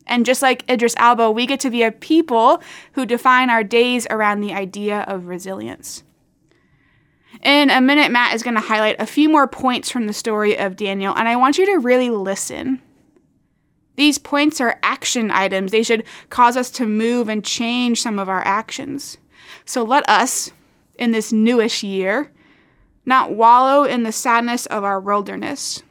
And 0.05 0.25
just 0.25 0.41
like 0.41 0.69
Idris 0.69 0.95
Elba, 0.97 1.31
we 1.31 1.47
get 1.47 1.61
to 1.61 1.71
be 1.71 1.81
a 1.81 1.91
people 1.91 2.61
who 2.91 3.05
define 3.05 3.49
our 3.49 3.63
days 3.63 4.05
around 4.09 4.41
the 4.41 4.53
idea 4.53 4.99
of 5.07 5.27
resilience. 5.27 6.03
In 7.41 7.69
a 7.69 7.81
minute, 7.81 8.11
Matt 8.11 8.35
is 8.35 8.43
going 8.43 8.55
to 8.55 8.61
highlight 8.61 8.99
a 8.99 9.05
few 9.05 9.29
more 9.29 9.47
points 9.47 9.89
from 9.89 10.07
the 10.07 10.13
story 10.13 10.57
of 10.57 10.75
Daniel, 10.75 11.15
and 11.15 11.27
I 11.27 11.35
want 11.37 11.57
you 11.57 11.65
to 11.65 11.79
really 11.79 12.09
listen. 12.09 12.81
These 13.95 14.17
points 14.17 14.59
are 14.59 14.79
action 14.83 15.31
items. 15.31 15.71
They 15.71 15.83
should 15.83 16.03
cause 16.29 16.57
us 16.57 16.69
to 16.71 16.85
move 16.85 17.29
and 17.29 17.43
change 17.43 18.01
some 18.01 18.19
of 18.19 18.29
our 18.29 18.45
actions. 18.45 19.17
So 19.65 19.83
let 19.83 20.07
us, 20.07 20.51
in 20.97 21.11
this 21.11 21.33
newish 21.33 21.83
year, 21.83 22.31
not 23.05 23.33
wallow 23.33 23.83
in 23.83 24.03
the 24.03 24.11
sadness 24.11 24.65
of 24.67 24.83
our 24.83 24.99
wilderness, 24.99 25.83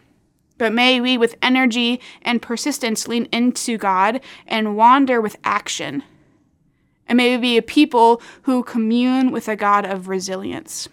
but 0.58 0.72
may 0.72 1.00
we, 1.00 1.18
with 1.18 1.36
energy 1.42 2.00
and 2.22 2.40
persistence, 2.40 3.08
lean 3.08 3.26
into 3.32 3.76
God 3.76 4.20
and 4.46 4.76
wander 4.76 5.20
with 5.20 5.36
action. 5.44 6.02
And 7.06 7.16
may 7.16 7.36
we 7.36 7.40
be 7.40 7.56
a 7.56 7.62
people 7.62 8.22
who 8.42 8.62
commune 8.62 9.30
with 9.30 9.48
a 9.48 9.56
God 9.56 9.84
of 9.84 10.08
resilience. 10.08 10.88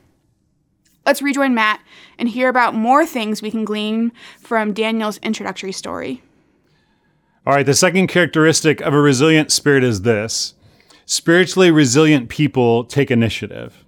Let's 1.06 1.22
rejoin 1.22 1.56
Matt 1.56 1.82
and 2.18 2.30
hear 2.30 2.50
about 2.50 2.76
more 2.76 3.06
things 3.06 3.42
we 3.42 3.52
can 3.52 3.66
glean 3.66 4.12
from 4.40 4.74
Daniel's 4.74 5.18
introductory 5.20 5.72
story. 5.72 6.22
All 7.46 7.54
right, 7.54 7.66
the 7.66 7.74
second 7.74 8.08
characteristic 8.08 8.82
of 8.82 8.94
a 8.94 9.02
resilient 9.02 9.52
spirit 9.52 9.84
is 9.84 10.04
this 10.04 10.54
spiritually 11.12 11.72
resilient 11.72 12.30
people 12.30 12.86
take 12.86 13.12
initiative. 13.12 13.84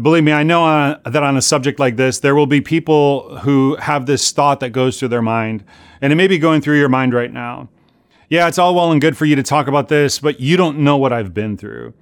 Believe 0.00 0.22
me, 0.22 0.30
I 0.30 0.44
know 0.44 0.64
uh, 0.64 1.00
that 1.04 1.24
on 1.24 1.36
a 1.36 1.42
subject 1.42 1.80
like 1.80 1.96
this, 1.96 2.20
there 2.20 2.36
will 2.36 2.46
be 2.46 2.60
people 2.60 3.38
who 3.38 3.74
have 3.76 4.06
this 4.06 4.30
thought 4.30 4.60
that 4.60 4.70
goes 4.70 5.00
through 5.00 5.08
their 5.08 5.20
mind, 5.20 5.64
and 6.00 6.12
it 6.12 6.16
may 6.16 6.28
be 6.28 6.38
going 6.38 6.60
through 6.60 6.78
your 6.78 6.88
mind 6.88 7.12
right 7.12 7.32
now. 7.32 7.70
Yeah, 8.28 8.46
it's 8.46 8.56
all 8.56 8.72
well 8.76 8.92
and 8.92 9.00
good 9.00 9.16
for 9.16 9.24
you 9.24 9.34
to 9.34 9.42
talk 9.42 9.66
about 9.66 9.88
this, 9.88 10.20
but 10.20 10.38
you 10.38 10.56
don't 10.56 10.78
know 10.78 10.96
what 10.96 11.12
I've 11.12 11.34
been 11.34 11.56
through. 11.56 11.92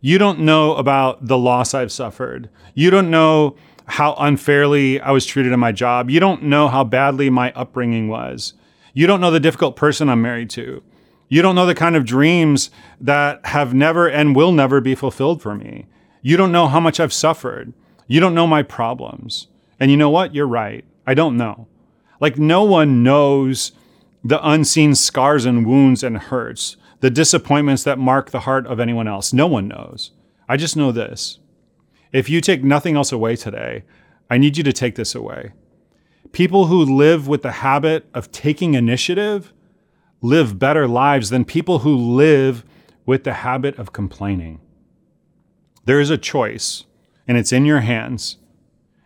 You 0.00 0.18
don't 0.18 0.38
know 0.38 0.76
about 0.76 1.26
the 1.26 1.38
loss 1.38 1.74
I've 1.74 1.90
suffered. 1.90 2.50
You 2.74 2.90
don't 2.90 3.10
know 3.10 3.56
how 3.86 4.14
unfairly 4.20 5.00
I 5.00 5.10
was 5.10 5.26
treated 5.26 5.50
in 5.50 5.58
my 5.58 5.72
job. 5.72 6.10
You 6.10 6.20
don't 6.20 6.44
know 6.44 6.68
how 6.68 6.84
badly 6.84 7.28
my 7.28 7.50
upbringing 7.56 8.06
was. 8.06 8.54
You 8.94 9.08
don't 9.08 9.20
know 9.20 9.32
the 9.32 9.40
difficult 9.40 9.74
person 9.74 10.08
I'm 10.08 10.22
married 10.22 10.50
to. 10.50 10.80
You 11.28 11.42
don't 11.42 11.54
know 11.54 11.66
the 11.66 11.74
kind 11.74 11.96
of 11.96 12.04
dreams 12.04 12.70
that 13.00 13.44
have 13.46 13.74
never 13.74 14.08
and 14.08 14.34
will 14.34 14.52
never 14.52 14.80
be 14.80 14.94
fulfilled 14.94 15.42
for 15.42 15.54
me. 15.54 15.86
You 16.22 16.36
don't 16.36 16.52
know 16.52 16.66
how 16.68 16.80
much 16.80 16.98
I've 16.98 17.12
suffered. 17.12 17.72
You 18.06 18.20
don't 18.20 18.34
know 18.34 18.46
my 18.46 18.62
problems. 18.62 19.48
And 19.78 19.90
you 19.90 19.96
know 19.96 20.10
what? 20.10 20.34
You're 20.34 20.46
right. 20.46 20.84
I 21.06 21.14
don't 21.14 21.36
know. 21.36 21.68
Like, 22.20 22.38
no 22.38 22.64
one 22.64 23.02
knows 23.02 23.72
the 24.24 24.44
unseen 24.46 24.94
scars 24.94 25.44
and 25.44 25.66
wounds 25.66 26.02
and 26.02 26.18
hurts, 26.18 26.76
the 27.00 27.10
disappointments 27.10 27.84
that 27.84 27.98
mark 27.98 28.30
the 28.30 28.40
heart 28.40 28.66
of 28.66 28.80
anyone 28.80 29.06
else. 29.06 29.32
No 29.32 29.46
one 29.46 29.68
knows. 29.68 30.10
I 30.48 30.56
just 30.56 30.76
know 30.76 30.90
this. 30.90 31.38
If 32.12 32.28
you 32.28 32.40
take 32.40 32.64
nothing 32.64 32.96
else 32.96 33.12
away 33.12 33.36
today, 33.36 33.84
I 34.30 34.38
need 34.38 34.56
you 34.56 34.64
to 34.64 34.72
take 34.72 34.96
this 34.96 35.14
away. 35.14 35.52
People 36.32 36.66
who 36.66 36.82
live 36.84 37.28
with 37.28 37.42
the 37.42 37.52
habit 37.52 38.08
of 38.14 38.32
taking 38.32 38.74
initiative 38.74 39.52
live 40.20 40.58
better 40.58 40.88
lives 40.88 41.30
than 41.30 41.44
people 41.44 41.80
who 41.80 41.96
live 41.96 42.64
with 43.06 43.24
the 43.24 43.34
habit 43.34 43.78
of 43.78 43.92
complaining. 43.92 44.60
There 45.84 46.00
is 46.00 46.10
a 46.10 46.18
choice, 46.18 46.84
and 47.26 47.38
it's 47.38 47.52
in 47.52 47.64
your 47.64 47.80
hands. 47.80 48.36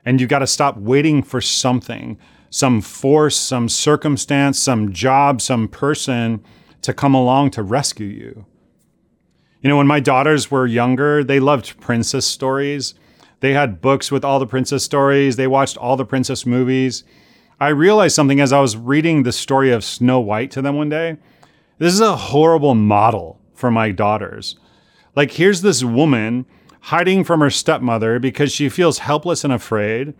And 0.04 0.20
you've 0.20 0.30
got 0.30 0.40
to 0.40 0.46
stop 0.46 0.76
waiting 0.76 1.22
for 1.22 1.40
something, 1.40 2.18
some 2.50 2.80
force, 2.80 3.36
some 3.36 3.68
circumstance, 3.68 4.58
some 4.58 4.92
job, 4.92 5.40
some 5.40 5.68
person 5.68 6.42
to 6.80 6.92
come 6.92 7.14
along 7.14 7.52
to 7.52 7.62
rescue 7.62 8.06
you. 8.06 8.46
You 9.60 9.68
know, 9.68 9.76
when 9.76 9.86
my 9.86 10.00
daughters 10.00 10.50
were 10.50 10.66
younger, 10.66 11.22
they 11.22 11.38
loved 11.38 11.78
princess 11.78 12.26
stories. 12.26 12.94
They 13.38 13.52
had 13.52 13.80
books 13.80 14.10
with 14.10 14.24
all 14.24 14.40
the 14.40 14.46
princess 14.46 14.82
stories, 14.84 15.36
they 15.36 15.46
watched 15.46 15.76
all 15.76 15.96
the 15.96 16.04
princess 16.04 16.44
movies. 16.44 17.04
I 17.62 17.68
realized 17.68 18.16
something 18.16 18.40
as 18.40 18.52
I 18.52 18.58
was 18.58 18.76
reading 18.76 19.22
the 19.22 19.30
story 19.30 19.70
of 19.70 19.84
Snow 19.84 20.18
White 20.18 20.50
to 20.50 20.62
them 20.62 20.74
one 20.74 20.88
day. 20.88 21.16
This 21.78 21.94
is 21.94 22.00
a 22.00 22.16
horrible 22.16 22.74
model 22.74 23.38
for 23.54 23.70
my 23.70 23.92
daughters. 23.92 24.56
Like, 25.14 25.30
here's 25.30 25.62
this 25.62 25.84
woman 25.84 26.44
hiding 26.80 27.22
from 27.22 27.38
her 27.38 27.50
stepmother 27.50 28.18
because 28.18 28.50
she 28.50 28.68
feels 28.68 28.98
helpless 28.98 29.44
and 29.44 29.52
afraid. 29.52 30.12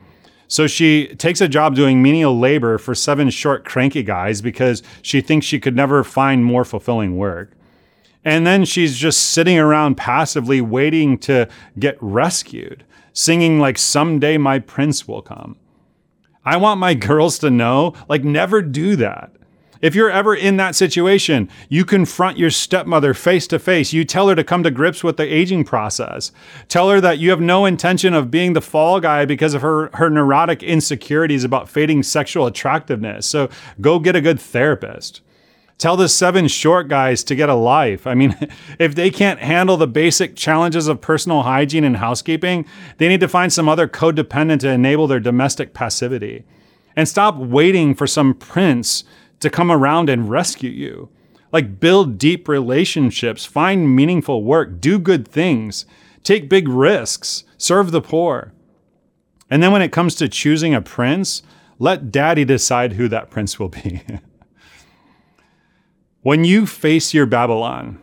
So 0.47 0.69
she 0.69 1.17
takes 1.17 1.41
a 1.41 1.49
job 1.49 1.75
doing 1.75 2.01
menial 2.01 2.39
labor 2.39 2.79
for 2.79 2.95
seven 2.95 3.29
short, 3.29 3.65
cranky 3.65 4.05
guys 4.05 4.41
because 4.41 4.81
she 5.03 5.21
thinks 5.21 5.45
she 5.45 5.59
could 5.59 5.75
never 5.75 6.05
find 6.05 6.45
more 6.45 6.65
fulfilling 6.65 7.17
work. 7.17 7.55
And 8.25 8.47
then 8.47 8.65
she's 8.65 8.97
just 8.97 9.21
sitting 9.21 9.59
around 9.59 9.97
passively 9.97 10.61
waiting 10.61 11.19
to 11.19 11.49
get 11.77 11.99
rescued, 12.01 12.85
singing 13.13 13.59
like, 13.59 13.79
Someday 13.79 14.39
my 14.39 14.61
prince 14.61 15.09
will 15.09 15.23
come. 15.23 15.57
I 16.45 16.57
want 16.57 16.81
my 16.81 16.95
girls 17.09 17.39
to 17.41 17.51
know, 17.51 17.95
like, 18.09 18.25
never 18.25 18.63
do 18.63 18.97
that. 18.97 19.33
If 19.83 19.97
you're 19.97 20.11
ever 20.11 20.33
in 20.33 20.59
that 20.59 20.77
situation, 20.77 21.49
you 21.69 21.85
confront 21.85 22.39
your 22.39 22.51
stepmother 22.51 23.15
face 23.15 23.49
to 23.49 23.59
face. 23.59 23.93
You 23.93 24.05
tell 24.05 24.29
her 24.29 24.37
to 24.37 24.45
come 24.45 24.63
to 24.63 24.71
grips 24.71 25.03
with 25.03 25.17
the 25.17 25.25
aging 25.25 25.65
process. 25.65 26.31
Tell 26.69 26.89
her 26.89 27.01
that 27.01 27.19
you 27.19 27.31
have 27.31 27.41
no 27.41 27.65
intention 27.65 28.15
of 28.15 28.31
being 28.31 28.53
the 28.53 28.61
fall 28.61 29.01
guy 29.01 29.25
because 29.25 29.55
of 29.55 29.63
her, 29.63 29.91
her 29.95 30.09
neurotic 30.09 30.63
insecurities 30.63 31.43
about 31.43 31.69
fading 31.69 32.05
sexual 32.05 32.47
attractiveness. 32.47 33.27
So 33.27 33.51
go 33.81 33.99
get 33.99 34.15
a 34.15 34.21
good 34.21 34.39
therapist. 34.39 35.21
Tell 35.83 35.97
the 35.97 36.09
seven 36.09 36.47
short 36.47 36.87
guys 36.87 37.25
to 37.25 37.35
get 37.35 37.49
a 37.49 37.57
life. 37.57 38.07
I 38.07 38.14
mean, 38.14 38.37
if 38.79 38.95
they 38.95 39.11
can't 39.11 39.40
handle 39.40 39.77
the 39.77 39.88
basic 39.88 40.37
challenges 40.37 40.87
of 40.87 41.01
personal 41.01 41.42
hygiene 41.42 41.83
and 41.83 41.97
housekeeping, 41.97 42.66
they 42.99 43.09
need 43.09 43.18
to 43.18 43.27
find 43.27 43.53
some 43.53 43.68
other 43.68 43.88
codependent 43.88 44.61
to 44.61 44.68
enable 44.68 45.09
their 45.09 45.18
domestic 45.18 45.75
passivity. 45.75 46.45
And 46.95 47.09
stop 47.09 47.37
waiting 47.37 47.97
for 47.97 48.07
some 48.07 48.33
prince 48.33 49.03
to 49.40 49.51
come 49.51 49.73
around 49.73 50.09
and 50.09 50.31
rescue 50.31 50.71
you. 50.71 51.09
Like, 51.51 51.81
build 51.81 52.16
deep 52.16 52.47
relationships, 52.47 53.45
find 53.45 53.97
meaningful 53.97 54.45
work, 54.45 54.81
do 54.81 55.01
good 55.01 55.27
things, 55.27 55.85
take 56.23 56.49
big 56.49 56.68
risks, 56.68 57.42
serve 57.59 57.90
the 57.90 58.01
poor. 58.01 58.53
And 59.51 59.61
then 59.61 59.73
when 59.73 59.83
it 59.83 59.90
comes 59.90 60.14
to 60.14 60.29
choosing 60.29 60.77
a 60.77 60.81
prince, 60.81 61.42
let 61.81 62.12
daddy 62.12 62.45
decide 62.45 62.92
who 62.92 63.09
that 63.09 63.31
prince 63.31 63.59
will 63.59 63.68
be. 63.68 64.03
when 66.23 66.45
you 66.45 66.67
face 66.67 67.13
your 67.13 67.27
Babylon, 67.27 67.99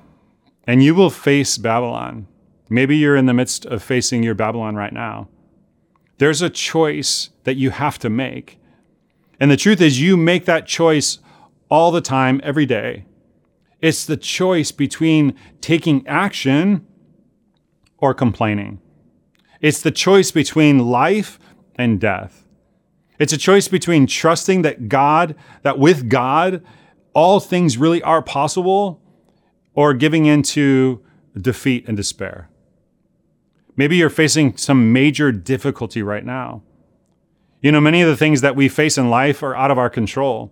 and 0.65 0.83
you 0.83 0.93
will 0.93 1.09
face 1.09 1.57
Babylon, 1.57 2.27
maybe 2.69 2.95
you're 2.95 3.15
in 3.15 3.25
the 3.25 3.33
midst 3.33 3.65
of 3.65 3.81
facing 3.81 4.23
your 4.23 4.35
Babylon 4.35 4.75
right 4.75 4.93
now, 4.93 5.29
there's 6.19 6.41
a 6.41 6.49
choice 6.49 7.29
that 7.45 7.55
you 7.55 7.71
have 7.71 7.97
to 7.99 8.09
make. 8.09 8.59
And 9.39 9.49
the 9.49 9.57
truth 9.57 9.81
is, 9.81 10.01
you 10.01 10.17
make 10.17 10.45
that 10.45 10.67
choice 10.67 11.19
all 11.69 11.91
the 11.91 12.01
time, 12.01 12.41
every 12.43 12.65
day. 12.65 13.05
It's 13.81 14.05
the 14.05 14.17
choice 14.17 14.71
between 14.71 15.33
taking 15.61 16.05
action 16.05 16.85
or 17.97 18.13
complaining. 18.13 18.81
It's 19.61 19.81
the 19.81 19.91
choice 19.91 20.31
between 20.31 20.89
life 20.89 21.39
and 21.75 21.99
death. 21.99 22.45
It's 23.17 23.33
a 23.33 23.37
choice 23.37 23.67
between 23.67 24.07
trusting 24.07 24.61
that 24.63 24.89
God, 24.89 25.35
that 25.63 25.79
with 25.79 26.09
God, 26.09 26.63
all 27.13 27.39
things 27.39 27.77
really 27.77 28.01
are 28.03 28.21
possible, 28.21 29.01
or 29.73 29.93
giving 29.93 30.25
into 30.25 31.01
defeat 31.39 31.87
and 31.87 31.95
despair. 31.95 32.49
Maybe 33.75 33.95
you're 33.95 34.09
facing 34.09 34.57
some 34.57 34.91
major 34.91 35.31
difficulty 35.31 36.03
right 36.03 36.25
now. 36.25 36.63
You 37.61 37.71
know, 37.71 37.81
many 37.81 38.01
of 38.01 38.09
the 38.09 38.17
things 38.17 38.41
that 38.41 38.55
we 38.55 38.67
face 38.69 38.97
in 38.97 39.09
life 39.09 39.41
are 39.43 39.55
out 39.55 39.71
of 39.71 39.77
our 39.77 39.89
control. 39.89 40.51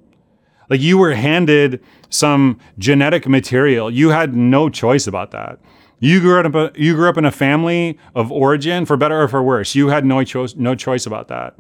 Like 0.70 0.82
you 0.82 0.98
were 0.98 1.14
handed 1.14 1.84
some 2.10 2.60
genetic 2.78 3.28
material, 3.28 3.90
you 3.92 4.10
had 4.10 4.36
no 4.36 4.70
choice 4.70 5.08
about 5.08 5.32
that. 5.32 5.60
You 6.00 6.20
grew 6.20 6.40
up 6.40 6.78
you 6.78 6.94
grew 6.96 7.10
up 7.10 7.18
in 7.18 7.26
a 7.26 7.32
family 7.32 7.98
of 8.14 8.32
origin, 8.32 8.86
for 8.86 8.98
better 8.98 9.22
or 9.22 9.28
for 9.28 9.42
worse. 9.42 9.74
You 9.74 9.88
had 9.88 10.06
no 10.06 10.24
choice 10.24 10.56
no 10.56 10.76
choice 10.76 11.06
about 11.06 11.28
that. 11.30 11.56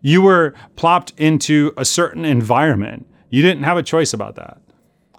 You 0.00 0.22
were 0.22 0.54
plopped 0.76 1.12
into 1.16 1.72
a 1.76 1.84
certain 1.84 2.24
environment. 2.24 3.06
You 3.34 3.42
didn't 3.42 3.64
have 3.64 3.76
a 3.76 3.82
choice 3.82 4.12
about 4.12 4.36
that. 4.36 4.60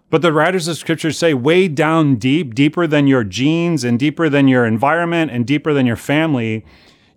But 0.09 0.21
the 0.21 0.31
writers 0.31 0.69
of 0.69 0.77
scripture 0.77 1.11
say 1.11 1.33
way 1.33 1.67
down 1.67 2.15
deep, 2.15 2.55
deeper 2.55 2.87
than 2.87 3.07
your 3.07 3.25
genes 3.25 3.83
and 3.83 3.99
deeper 3.99 4.29
than 4.29 4.47
your 4.47 4.65
environment 4.65 5.31
and 5.31 5.45
deeper 5.45 5.73
than 5.73 5.85
your 5.85 5.97
family, 5.97 6.65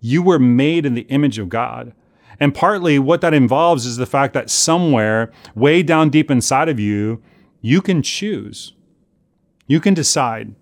you 0.00 0.24
were 0.24 0.40
made 0.40 0.84
in 0.84 0.94
the 0.94 1.02
image 1.02 1.38
of 1.38 1.48
God. 1.48 1.92
And 2.40 2.52
partly 2.52 2.98
what 2.98 3.20
that 3.20 3.32
involves 3.32 3.86
is 3.86 3.96
the 3.96 4.06
fact 4.06 4.34
that 4.34 4.50
somewhere 4.50 5.30
way 5.54 5.84
down 5.84 6.10
deep 6.10 6.32
inside 6.32 6.68
of 6.68 6.80
you, 6.80 7.22
you 7.60 7.80
can 7.80 8.02
choose. 8.02 8.72
You 9.68 9.78
can 9.78 9.94
decide 9.94 10.56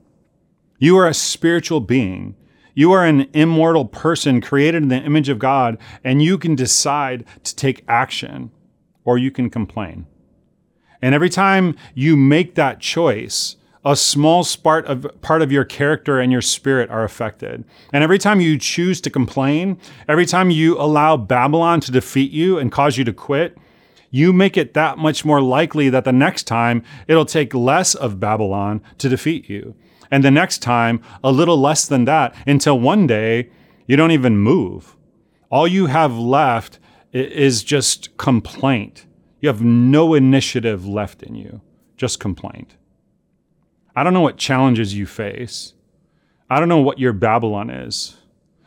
you 0.79 0.99
are 0.99 1.09
a 1.09 1.15
spiritual 1.15 1.81
being. 1.81 2.37
You 2.75 2.93
are 2.93 3.07
an 3.07 3.31
immortal 3.33 3.87
person 3.87 4.43
created 4.43 4.83
in 4.83 4.89
the 4.91 5.03
image 5.03 5.31
of 5.31 5.39
God, 5.39 5.79
and 6.05 6.21
you 6.21 6.37
can 6.37 6.55
decide 6.55 7.25
to 7.45 7.57
take 7.57 7.87
action 7.89 8.51
or 9.03 9.17
you 9.17 9.31
can 9.31 9.49
complain. 9.49 10.05
And 11.03 11.15
every 11.15 11.29
time 11.29 11.77
you 11.95 12.17
make 12.17 12.55
that 12.55 12.81
choice, 12.81 13.57
a 13.85 13.95
small 13.95 14.45
part 14.63 14.87
of, 14.87 15.07
part 15.23 15.43
of 15.43 15.53
your 15.53 15.65
character 15.65 16.19
and 16.19 16.33
your 16.33 16.43
spirit 16.43 16.91
are 16.91 17.05
affected. 17.05 17.65
And 17.93 18.03
every 18.03 18.19
time 18.19 18.41
you 18.41 18.59
choose 18.59 19.01
to 19.03 19.11
complain, 19.11 19.79
every 20.09 20.27
time 20.27 20.51
you 20.51 20.77
allow 20.81 21.17
Babylon 21.17 21.81
to 21.83 21.93
defeat 21.93 22.33
you 22.33 22.59
and 22.59 22.73
cause 22.73 22.99
you 22.99 23.05
to 23.05 23.13
quit, 23.13 23.57
you 24.11 24.33
make 24.33 24.57
it 24.57 24.75
that 24.75 24.99
much 24.99 25.25
more 25.25 25.41
likely 25.41 25.89
that 25.91 26.05
the 26.05 26.13
next 26.13 26.45
time 26.45 26.83
it'll 27.07 27.27
take 27.27 27.55
less 27.55 27.95
of 27.95 28.19
Babylon 28.19 28.83
to 28.99 29.09
defeat 29.09 29.49
you 29.49 29.75
and 30.11 30.25
the 30.25 30.31
next 30.31 30.59
time 30.59 31.01
a 31.23 31.33
little 31.33 31.59
less 31.59 31.87
than 31.87 32.05
that 32.05 32.35
until 32.47 32.79
one 32.79 33.07
day 33.07 33.51
you 33.87 33.97
don't 33.97 34.11
even 34.11 34.39
move. 34.39 34.97
All 35.51 35.67
you 35.67 35.87
have 35.87 36.17
left 36.17 36.79
is 37.13 37.63
just 37.63 38.17
complaint. 38.17 39.07
You 39.41 39.49
have 39.49 39.63
no 39.63 40.15
initiative 40.15 40.87
left 40.87 41.23
in 41.23 41.35
you, 41.35 41.61
just 41.97 42.21
complaint. 42.21 42.77
I 43.95 44.03
don't 44.03 44.15
know 44.15 44.21
what 44.21 44.37
challenges 44.37 44.95
you 44.95 45.07
face. 45.07 45.75
I 46.49 46.59
don't 46.59 46.69
know 46.69 46.81
what 46.81 46.99
your 46.99 47.13
Babylon 47.13 47.71
is. 47.71 48.17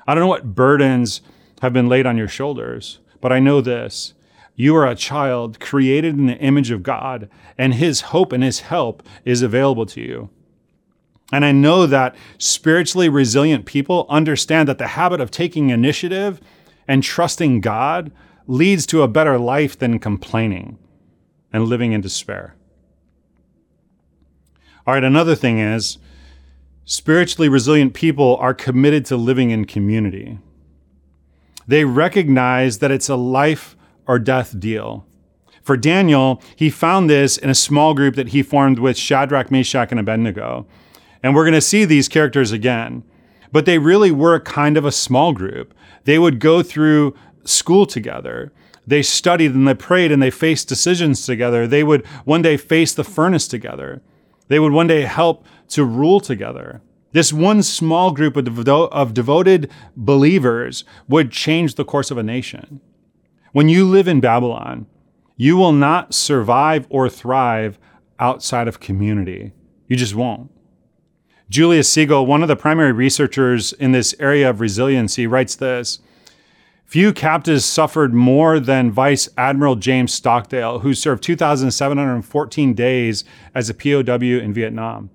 I 0.08 0.14
don't 0.14 0.24
know 0.24 0.28
what 0.28 0.56
burdens 0.56 1.22
have 1.62 1.74
been 1.74 1.88
laid 1.88 2.06
on 2.06 2.18
your 2.18 2.28
shoulders, 2.28 3.00
but 3.22 3.32
I 3.32 3.40
know 3.40 3.62
this. 3.62 4.14
You 4.56 4.76
are 4.76 4.88
a 4.88 4.96
child 4.96 5.60
created 5.60 6.18
in 6.18 6.26
the 6.26 6.38
image 6.38 6.72
of 6.72 6.84
God, 6.84 7.30
and 7.58 7.76
His 7.76 8.02
hope 8.02 8.34
and 8.34 8.44
His 8.44 8.62
help 8.62 9.04
is 9.24 9.42
available 9.42 9.86
to 9.86 10.02
you. 10.02 10.30
And 11.32 11.46
I 11.46 11.52
know 11.52 11.86
that 11.86 12.16
spiritually 12.38 13.08
resilient 13.08 13.66
people 13.66 14.06
understand 14.10 14.68
that 14.68 14.80
the 14.80 14.88
habit 14.88 15.22
of 15.22 15.32
taking 15.32 15.70
initiative 15.70 16.42
and 16.88 17.04
trusting 17.04 17.62
God 17.62 18.12
leads 18.50 18.88
to 18.88 19.04
a 19.04 19.08
better 19.08 19.38
life 19.38 19.78
than 19.78 20.00
complaining 20.00 20.76
and 21.54 21.66
living 21.66 21.92
in 21.92 22.02
despair. 22.02 22.56
All 24.88 24.96
right, 24.96 25.04
another 25.04 25.36
thing 25.36 25.60
is 25.60 26.00
spiritually 26.84 27.48
resilient 27.48 27.94
people 27.94 28.36
are 28.38 28.56
committed 28.56 29.06
to 29.06 29.16
living 29.16 29.52
in 29.52 29.66
community. 29.66 30.40
They 31.68 31.86
recognize 31.86 32.80
that 32.80 32.90
it's 32.90 33.08
a 33.08 33.16
life 33.16 33.78
or 34.08 34.18
death 34.18 34.60
deal. 34.60 35.06
For 35.62 35.78
Daniel, 35.78 36.42
he 36.56 36.72
found 36.72 37.08
this 37.08 37.38
in 37.38 37.52
a 37.52 37.56
small 37.56 37.94
group 37.94 38.16
that 38.16 38.30
he 38.30 38.42
formed 38.42 38.80
with 38.80 38.98
Shadrach, 38.98 39.52
Meshach, 39.52 39.92
and 39.92 40.00
Abednego. 40.00 40.66
And 41.22 41.36
we're 41.36 41.44
going 41.44 41.54
to 41.54 41.62
see 41.62 41.86
these 41.86 42.08
characters 42.08 42.52
again. 42.52 43.04
But 43.52 43.68
they 43.68 43.78
really 43.78 44.12
were 44.12 44.40
kind 44.40 44.76
of 44.76 44.86
a 44.86 44.92
small 44.92 45.34
group. 45.34 45.76
They 46.06 46.18
would 46.18 46.40
go 46.40 46.64
through 46.64 47.16
school 47.50 47.86
together. 47.86 48.52
They 48.86 49.02
studied 49.02 49.54
and 49.54 49.68
they 49.68 49.74
prayed 49.74 50.12
and 50.12 50.22
they 50.22 50.32
faced 50.32 50.68
decisions 50.68 51.26
together. 51.26 51.68
They 51.68 51.84
would 51.84 52.06
one 52.26 52.42
day 52.42 52.58
face 52.58 52.94
the 52.94 53.04
furnace 53.04 53.48
together. 53.48 54.02
They 54.48 54.60
would 54.60 54.72
one 54.72 54.88
day 54.88 55.02
help 55.02 55.46
to 55.70 55.84
rule 55.84 56.20
together. 56.20 56.82
This 57.12 57.34
one 57.34 57.64
small 57.64 58.12
group 58.12 58.36
of, 58.38 58.46
devo- 58.46 58.90
of 58.92 59.14
devoted 59.14 59.72
believers 59.96 60.84
would 61.08 61.32
change 61.32 61.76
the 61.76 61.86
course 61.86 62.12
of 62.12 62.18
a 62.18 62.24
nation. 62.24 62.82
When 63.52 63.70
you 63.70 63.86
live 63.86 64.08
in 64.08 64.20
Babylon, 64.20 64.86
you 65.36 65.58
will 65.58 65.72
not 65.72 66.14
survive 66.14 66.86
or 66.90 67.10
thrive 67.10 67.80
outside 68.20 68.68
of 68.68 68.80
community. 68.80 69.54
You 69.88 69.96
just 69.96 70.14
won't. 70.14 70.52
Julius 71.50 71.92
Segal, 71.92 72.28
one 72.28 72.44
of 72.44 72.48
the 72.48 72.56
primary 72.56 72.92
researchers 72.92 73.74
in 73.74 73.92
this 73.92 74.14
area 74.20 74.50
of 74.50 74.60
resiliency, 74.60 75.26
writes 75.26 75.56
this 75.56 76.00
Few 76.90 77.14
captives 77.14 77.66
suffered 77.66 78.16
more 78.16 78.60
than 78.60 78.90
Vice 78.92 79.30
Admiral 79.38 79.76
James 79.76 80.12
Stockdale, 80.12 80.80
who 80.80 80.96
served 80.96 81.22
2,714 81.22 82.74
days 82.74 83.24
as 83.54 83.70
a 83.70 83.76
POW 83.76 84.40
in 84.40 84.52
Vietnam. 84.56 85.12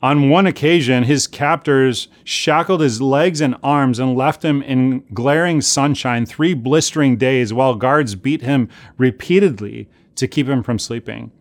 On 0.00 0.30
one 0.30 0.46
occasion, 0.46 1.02
his 1.02 1.26
captors 1.26 2.06
shackled 2.22 2.82
his 2.82 3.02
legs 3.02 3.40
and 3.40 3.56
arms 3.64 3.98
and 3.98 4.16
left 4.16 4.44
him 4.44 4.62
in 4.62 5.02
glaring 5.12 5.60
sunshine 5.60 6.24
three 6.24 6.54
blistering 6.54 7.16
days 7.16 7.52
while 7.52 7.74
guards 7.74 8.14
beat 8.14 8.42
him 8.42 8.68
repeatedly 8.96 9.88
to 10.14 10.28
keep 10.28 10.46
him 10.46 10.62
from 10.62 10.78
sleeping. 10.78 11.32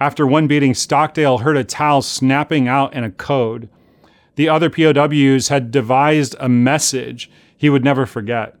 After 0.00 0.26
one 0.26 0.46
beating, 0.46 0.72
Stockdale 0.72 1.38
heard 1.38 1.58
a 1.58 1.64
towel 1.64 2.00
snapping 2.00 2.66
out 2.66 2.94
in 2.94 3.04
a 3.04 3.10
code. 3.10 3.68
The 4.36 4.48
other 4.48 4.70
POWs 4.70 5.48
had 5.48 5.70
devised 5.70 6.34
a 6.40 6.48
message 6.48 7.30
he 7.54 7.68
would 7.68 7.84
never 7.84 8.06
forget. 8.06 8.56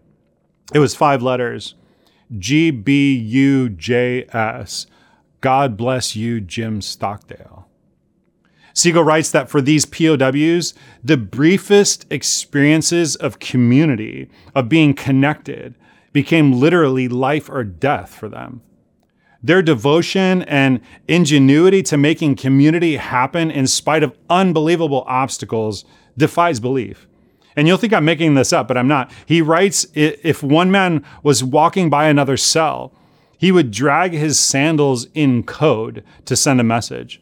It 0.72 0.78
was 0.78 0.94
five 0.94 1.22
letters 1.22 1.74
G 2.38 2.70
B 2.70 3.14
U 3.16 3.68
J 3.68 4.24
S. 4.32 4.86
God 5.40 5.76
bless 5.76 6.14
you, 6.14 6.40
Jim 6.40 6.80
Stockdale. 6.80 7.66
Segal 8.74 9.04
writes 9.04 9.30
that 9.32 9.48
for 9.48 9.60
these 9.60 9.84
POWs, 9.84 10.74
the 11.02 11.16
briefest 11.16 12.06
experiences 12.10 13.16
of 13.16 13.40
community, 13.40 14.30
of 14.54 14.68
being 14.68 14.94
connected, 14.94 15.74
became 16.12 16.52
literally 16.52 17.08
life 17.08 17.48
or 17.50 17.64
death 17.64 18.14
for 18.14 18.28
them. 18.28 18.62
Their 19.42 19.62
devotion 19.62 20.42
and 20.42 20.80
ingenuity 21.08 21.82
to 21.84 21.96
making 21.96 22.36
community 22.36 22.96
happen 22.96 23.50
in 23.50 23.66
spite 23.66 24.02
of 24.02 24.16
unbelievable 24.28 25.04
obstacles 25.06 25.84
defies 26.16 26.60
belief. 26.60 27.08
And 27.56 27.66
you'll 27.66 27.78
think 27.78 27.92
I'm 27.92 28.04
making 28.04 28.34
this 28.34 28.52
up, 28.52 28.68
but 28.68 28.76
I'm 28.76 28.88
not. 28.88 29.10
He 29.26 29.42
writes 29.42 29.86
if 29.94 30.42
one 30.42 30.70
man 30.70 31.04
was 31.22 31.42
walking 31.42 31.90
by 31.90 32.06
another 32.06 32.36
cell, 32.36 32.92
he 33.38 33.50
would 33.50 33.70
drag 33.70 34.12
his 34.12 34.38
sandals 34.38 35.06
in 35.14 35.42
code 35.42 36.04
to 36.26 36.36
send 36.36 36.60
a 36.60 36.64
message. 36.64 37.20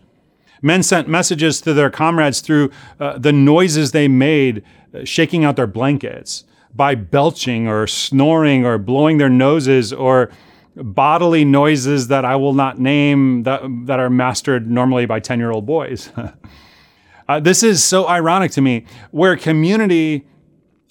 Men 0.60 0.82
sent 0.82 1.08
messages 1.08 1.60
to 1.62 1.72
their 1.72 1.90
comrades 1.90 2.40
through 2.40 2.70
uh, 2.98 3.18
the 3.18 3.32
noises 3.32 3.92
they 3.92 4.08
made, 4.08 4.64
uh, 4.92 5.04
shaking 5.04 5.44
out 5.44 5.56
their 5.56 5.68
blankets, 5.68 6.44
by 6.74 6.94
belching 6.94 7.68
or 7.68 7.86
snoring 7.86 8.66
or 8.66 8.78
blowing 8.78 9.18
their 9.18 9.28
noses 9.28 9.92
or 9.92 10.30
bodily 10.76 11.44
noises 11.44 12.08
that 12.08 12.24
I 12.24 12.36
will 12.36 12.52
not 12.52 12.78
name 12.78 13.42
that, 13.44 13.62
that 13.86 13.98
are 13.98 14.10
mastered 14.10 14.70
normally 14.70 15.06
by 15.06 15.20
10 15.20 15.38
year 15.38 15.50
old 15.50 15.66
boys. 15.66 16.10
uh, 17.28 17.40
this 17.40 17.62
is 17.62 17.84
so 17.84 18.08
ironic 18.08 18.50
to 18.52 18.60
me, 18.60 18.84
where 19.10 19.36
community 19.36 20.26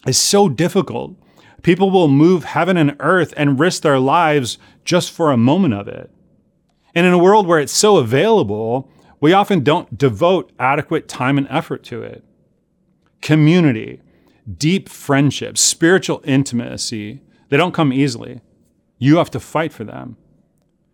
is 0.06 0.18
so 0.18 0.48
difficult. 0.48 1.16
People 1.64 1.90
will 1.90 2.08
move 2.08 2.44
heaven 2.44 2.78
and 2.78 2.96
earth 3.00 3.34
and 3.36 3.60
risk 3.60 3.82
their 3.82 4.00
lives 4.00 4.58
just 4.86 5.12
for 5.12 5.32
a 5.32 5.38
moment 5.38 5.74
of 5.74 5.88
it. 5.88 6.12
And 6.94 7.06
in 7.06 7.14
a 7.14 7.18
world 7.18 7.48
where 7.48 7.60
it's 7.60 7.74
so 7.74 7.98
available, 7.98 8.90
we 9.20 9.34
often 9.34 9.64
don't 9.64 9.98
devote 9.98 10.52
adequate 10.60 11.08
time 11.08 11.38
and 11.38 11.48
effort 11.50 11.84
to 11.86 12.04
it. 12.04 12.24
Community, 13.22 14.02
deep 14.58 14.88
friendships, 14.88 15.60
spiritual 15.60 16.22
intimacy, 16.24 17.22
they 17.50 17.58
don't 17.58 17.74
come 17.74 17.92
easily. 17.92 18.42
You 19.00 19.18
have 19.18 19.32
to 19.32 19.40
fight 19.40 19.74
for 19.74 19.84
them. 19.84 20.18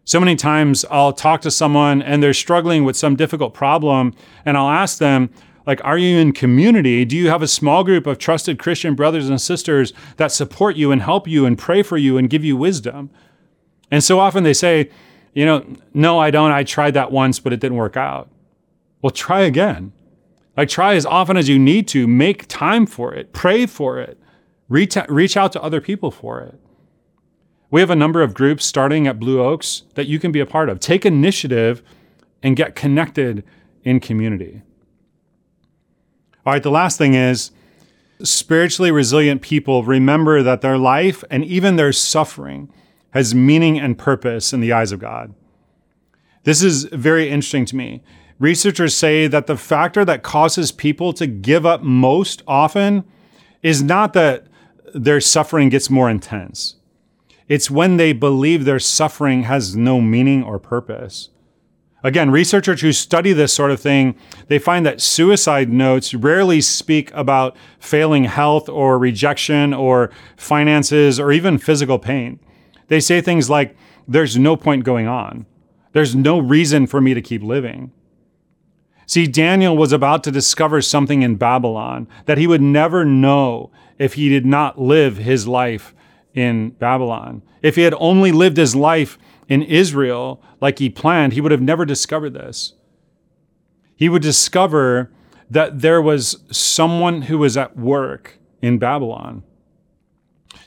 So 0.05 0.19
many 0.19 0.35
times 0.35 0.85
I'll 0.91 1.13
talk 1.13 1.41
to 1.41 1.51
someone 1.51 2.01
and 2.01 2.21
they're 2.21 2.33
struggling 2.33 2.83
with 2.83 2.97
some 2.97 3.15
difficult 3.15 3.53
problem, 3.53 4.13
and 4.45 4.57
I'll 4.57 4.69
ask 4.69 4.97
them, 4.97 5.29
like, 5.65 5.79
are 5.85 5.97
you 5.97 6.17
in 6.17 6.33
community? 6.33 7.05
Do 7.05 7.15
you 7.15 7.29
have 7.29 7.41
a 7.41 7.47
small 7.47 7.85
group 7.85 8.05
of 8.05 8.17
trusted 8.17 8.59
Christian 8.59 8.95
brothers 8.95 9.29
and 9.29 9.39
sisters 9.39 9.93
that 10.17 10.33
support 10.33 10.75
you 10.75 10.91
and 10.91 11.01
help 11.01 11.25
you 11.25 11.45
and 11.45 11.57
pray 11.57 11.83
for 11.83 11.97
you 11.97 12.17
and 12.17 12.29
give 12.29 12.43
you 12.43 12.57
wisdom? 12.57 13.09
And 13.89 14.03
so 14.03 14.19
often 14.19 14.43
they 14.43 14.53
say, 14.53 14.89
you 15.33 15.45
know, 15.45 15.65
no, 15.93 16.19
I 16.19 16.31
don't. 16.31 16.51
I 16.51 16.63
tried 16.63 16.95
that 16.95 17.13
once, 17.13 17.39
but 17.39 17.53
it 17.53 17.61
didn't 17.61 17.77
work 17.77 17.95
out. 17.95 18.29
Well, 19.01 19.11
try 19.11 19.41
again. 19.41 19.93
Like, 20.57 20.67
try 20.67 20.95
as 20.95 21.05
often 21.05 21.37
as 21.37 21.47
you 21.47 21.57
need 21.57 21.87
to. 21.89 22.07
Make 22.07 22.47
time 22.49 22.85
for 22.85 23.13
it. 23.13 23.31
Pray 23.31 23.65
for 23.65 23.99
it. 23.99 24.19
Reach, 24.67 24.97
out 25.37 25.53
to 25.53 25.61
other 25.61 25.79
people 25.79 26.11
for 26.11 26.41
it. 26.41 26.59
We 27.73 27.79
have 27.79 27.89
a 27.89 27.95
number 27.95 28.21
of 28.21 28.35
groups 28.35 28.67
starting 28.67 29.07
at 29.07 29.19
Blue 29.19 29.41
Oaks 29.41 29.81
that 29.95 30.05
you 30.05 30.19
can 30.19 30.31
be 30.31 30.39
a 30.39 30.45
part 30.45 30.69
of. 30.69 30.79
Take 30.79 31.07
initiative 31.07 31.81
and 32.43 32.55
get 32.55 32.75
connected 32.75 33.43
in 33.83 33.99
community. 33.99 34.61
All 36.45 36.53
right, 36.53 36.61
the 36.61 36.69
last 36.69 36.99
thing 36.99 37.15
is 37.15 37.49
spiritually 38.21 38.91
resilient 38.91 39.41
people 39.41 39.83
remember 39.83 40.43
that 40.43 40.61
their 40.61 40.77
life 40.77 41.23
and 41.31 41.43
even 41.43 41.75
their 41.75 41.91
suffering 41.91 42.71
has 43.09 43.33
meaning 43.33 43.79
and 43.79 43.97
purpose 43.97 44.53
in 44.53 44.59
the 44.59 44.71
eyes 44.71 44.91
of 44.91 44.99
God. 44.99 45.33
This 46.43 46.61
is 46.61 46.83
very 46.83 47.27
interesting 47.27 47.65
to 47.65 47.75
me. 47.75 48.03
Researchers 48.37 48.95
say 48.95 49.25
that 49.25 49.47
the 49.47 49.57
factor 49.57 50.05
that 50.05 50.21
causes 50.21 50.71
people 50.71 51.11
to 51.13 51.25
give 51.25 51.65
up 51.65 51.81
most 51.81 52.43
often 52.45 53.03
is 53.63 53.81
not 53.81 54.13
that 54.13 54.45
their 54.93 55.19
suffering 55.19 55.69
gets 55.69 55.89
more 55.89 56.07
intense. 56.07 56.75
It's 57.47 57.69
when 57.69 57.97
they 57.97 58.13
believe 58.13 58.65
their 58.65 58.79
suffering 58.79 59.43
has 59.43 59.75
no 59.75 59.99
meaning 59.99 60.43
or 60.43 60.59
purpose. 60.59 61.29
Again, 62.03 62.31
researchers 62.31 62.81
who 62.81 62.91
study 62.91 63.31
this 63.31 63.53
sort 63.53 63.71
of 63.71 63.79
thing, 63.79 64.15
they 64.47 64.59
find 64.59 64.85
that 64.85 64.99
suicide 64.99 65.69
notes 65.69 66.13
rarely 66.13 66.59
speak 66.59 67.11
about 67.13 67.55
failing 67.79 68.25
health 68.25 68.67
or 68.67 68.99
rejection 68.99 69.73
or 69.73 70.11
finances 70.35 71.17
or 71.17 71.31
even 71.31 71.57
physical 71.57 71.97
pain. 71.97 72.39
They 72.87 72.99
say 72.99 73.21
things 73.21 73.49
like, 73.49 73.77
there's 74.05 74.37
no 74.37 74.57
point 74.57 74.83
going 74.83 75.07
on. 75.07 75.45
There's 75.93 76.13
no 76.13 76.39
reason 76.39 76.87
for 76.87 76.99
me 76.99 77.13
to 77.13 77.21
keep 77.21 77.41
living. 77.41 77.93
See, 79.05 79.27
Daniel 79.27 79.77
was 79.77 79.93
about 79.93 80.23
to 80.25 80.31
discover 80.31 80.81
something 80.81 81.21
in 81.21 81.35
Babylon 81.35 82.07
that 82.25 82.37
he 82.37 82.47
would 82.47 82.61
never 82.61 83.05
know 83.05 83.71
if 83.97 84.15
he 84.15 84.27
did 84.27 84.45
not 84.45 84.79
live 84.79 85.17
his 85.17 85.47
life 85.47 85.93
in 86.33 86.71
Babylon. 86.71 87.41
If 87.61 87.75
he 87.75 87.83
had 87.83 87.93
only 87.97 88.31
lived 88.31 88.57
his 88.57 88.75
life 88.75 89.17
in 89.47 89.61
Israel 89.61 90.41
like 90.61 90.79
he 90.79 90.89
planned, 90.89 91.33
he 91.33 91.41
would 91.41 91.51
have 91.51 91.61
never 91.61 91.85
discovered 91.85 92.33
this. 92.33 92.73
He 93.95 94.09
would 94.09 94.21
discover 94.21 95.11
that 95.49 95.81
there 95.81 96.01
was 96.01 96.37
someone 96.51 97.23
who 97.23 97.37
was 97.37 97.55
at 97.55 97.77
work 97.77 98.39
in 98.61 98.79
Babylon. 98.79 99.43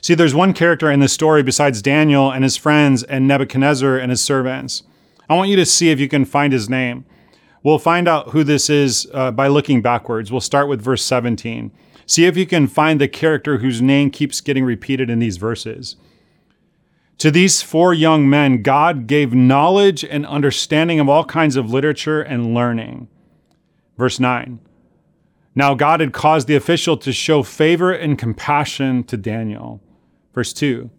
See, 0.01 0.13
there's 0.13 0.35
one 0.35 0.53
character 0.53 0.89
in 0.89 0.99
the 0.99 1.07
story 1.07 1.43
besides 1.43 1.81
Daniel 1.81 2.31
and 2.31 2.43
his 2.43 2.55
friends 2.55 3.03
and 3.03 3.27
Nebuchadnezzar 3.27 3.97
and 3.97 4.09
his 4.09 4.21
servants. 4.21 4.83
I 5.29 5.35
want 5.35 5.49
you 5.49 5.55
to 5.57 5.65
see 5.65 5.89
if 5.89 5.99
you 5.99 6.07
can 6.07 6.23
find 6.23 6.53
his 6.53 6.69
name. 6.69 7.05
We'll 7.63 7.79
find 7.79 8.07
out 8.07 8.29
who 8.29 8.43
this 8.43 8.69
is 8.69 9.07
uh, 9.13 9.31
by 9.31 9.47
looking 9.47 9.81
backwards. 9.81 10.31
We'll 10.31 10.41
start 10.41 10.69
with 10.69 10.81
verse 10.81 11.03
17. 11.03 11.71
See 12.07 12.25
if 12.25 12.37
you 12.37 12.47
can 12.47 12.67
find 12.67 12.99
the 12.99 13.07
character 13.07 13.57
whose 13.57 13.81
name 13.81 14.09
keeps 14.09 14.41
getting 14.41 14.63
repeated 14.63 15.09
in 15.09 15.19
these 15.19 15.37
verses. 15.37 15.97
To 17.19 17.29
these 17.29 17.61
four 17.61 17.93
young 17.93 18.29
men, 18.29 18.61
God 18.61 19.07
gave 19.07 19.33
knowledge 19.33 20.05
and 20.05 20.25
understanding 20.25 20.99
of 20.99 21.09
all 21.09 21.25
kinds 21.25 21.57
of 21.57 21.69
literature 21.69 22.21
and 22.21 22.53
learning. 22.53 23.09
Verse 23.97 24.19
9. 24.19 24.59
Now 25.53 25.73
God 25.73 25.99
had 25.99 26.13
caused 26.13 26.47
the 26.47 26.55
official 26.55 26.95
to 26.97 27.11
show 27.11 27.43
favor 27.43 27.91
and 27.91 28.17
compassion 28.17 29.03
to 29.05 29.17
Daniel. 29.17 29.81
Verse 30.33 30.53
2. 30.53 30.89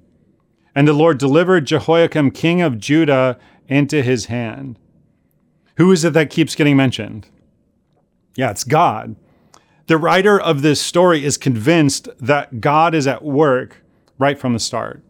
And 0.74 0.86
the 0.86 0.92
Lord 0.92 1.18
delivered 1.18 1.66
Jehoiakim, 1.66 2.32
king 2.32 2.60
of 2.60 2.78
Judah, 2.78 3.38
into 3.66 4.02
his 4.02 4.26
hand. 4.26 4.78
Who 5.76 5.90
is 5.92 6.04
it 6.04 6.12
that 6.12 6.30
keeps 6.30 6.54
getting 6.54 6.76
mentioned? 6.76 7.28
Yeah, 8.36 8.50
it's 8.50 8.64
God. 8.64 9.16
The 9.88 9.96
writer 9.96 10.38
of 10.38 10.60
this 10.60 10.82
story 10.82 11.24
is 11.24 11.38
convinced 11.38 12.10
that 12.20 12.60
God 12.60 12.94
is 12.94 13.06
at 13.06 13.24
work 13.24 13.82
right 14.18 14.38
from 14.38 14.52
the 14.52 14.58
start. 14.58 15.02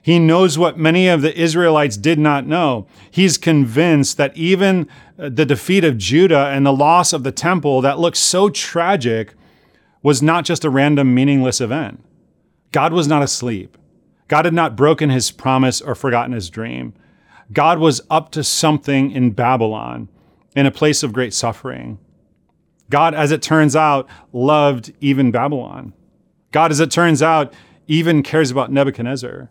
He 0.00 0.18
knows 0.18 0.56
what 0.56 0.78
many 0.78 1.08
of 1.08 1.20
the 1.20 1.38
Israelites 1.38 1.98
did 1.98 2.18
not 2.18 2.46
know. 2.46 2.86
He's 3.10 3.36
convinced 3.36 4.16
that 4.16 4.34
even 4.34 4.88
uh, 5.18 5.28
the 5.28 5.44
defeat 5.44 5.84
of 5.84 5.98
Judah 5.98 6.46
and 6.46 6.64
the 6.64 6.72
loss 6.72 7.12
of 7.12 7.22
the 7.22 7.32
temple 7.32 7.82
that 7.82 7.98
looks 7.98 8.18
so 8.18 8.48
tragic 8.48 9.34
was 10.02 10.22
not 10.22 10.46
just 10.46 10.64
a 10.64 10.70
random, 10.70 11.14
meaningless 11.14 11.60
event. 11.60 12.02
God 12.72 12.94
was 12.94 13.08
not 13.08 13.22
asleep. 13.22 13.76
God 14.26 14.46
had 14.46 14.54
not 14.54 14.74
broken 14.74 15.10
his 15.10 15.30
promise 15.30 15.82
or 15.82 15.94
forgotten 15.94 16.32
his 16.32 16.48
dream. 16.48 16.94
God 17.52 17.78
was 17.78 18.00
up 18.08 18.30
to 18.32 18.42
something 18.42 19.10
in 19.10 19.32
Babylon, 19.32 20.08
in 20.56 20.64
a 20.64 20.70
place 20.70 21.02
of 21.02 21.12
great 21.12 21.34
suffering. 21.34 21.98
God, 22.90 23.14
as 23.14 23.30
it 23.32 23.42
turns 23.42 23.76
out, 23.76 24.08
loved 24.32 24.92
even 25.00 25.30
Babylon. 25.30 25.92
God, 26.52 26.70
as 26.70 26.80
it 26.80 26.90
turns 26.90 27.22
out, 27.22 27.52
even 27.86 28.22
cares 28.22 28.50
about 28.50 28.72
Nebuchadnezzar. 28.72 29.50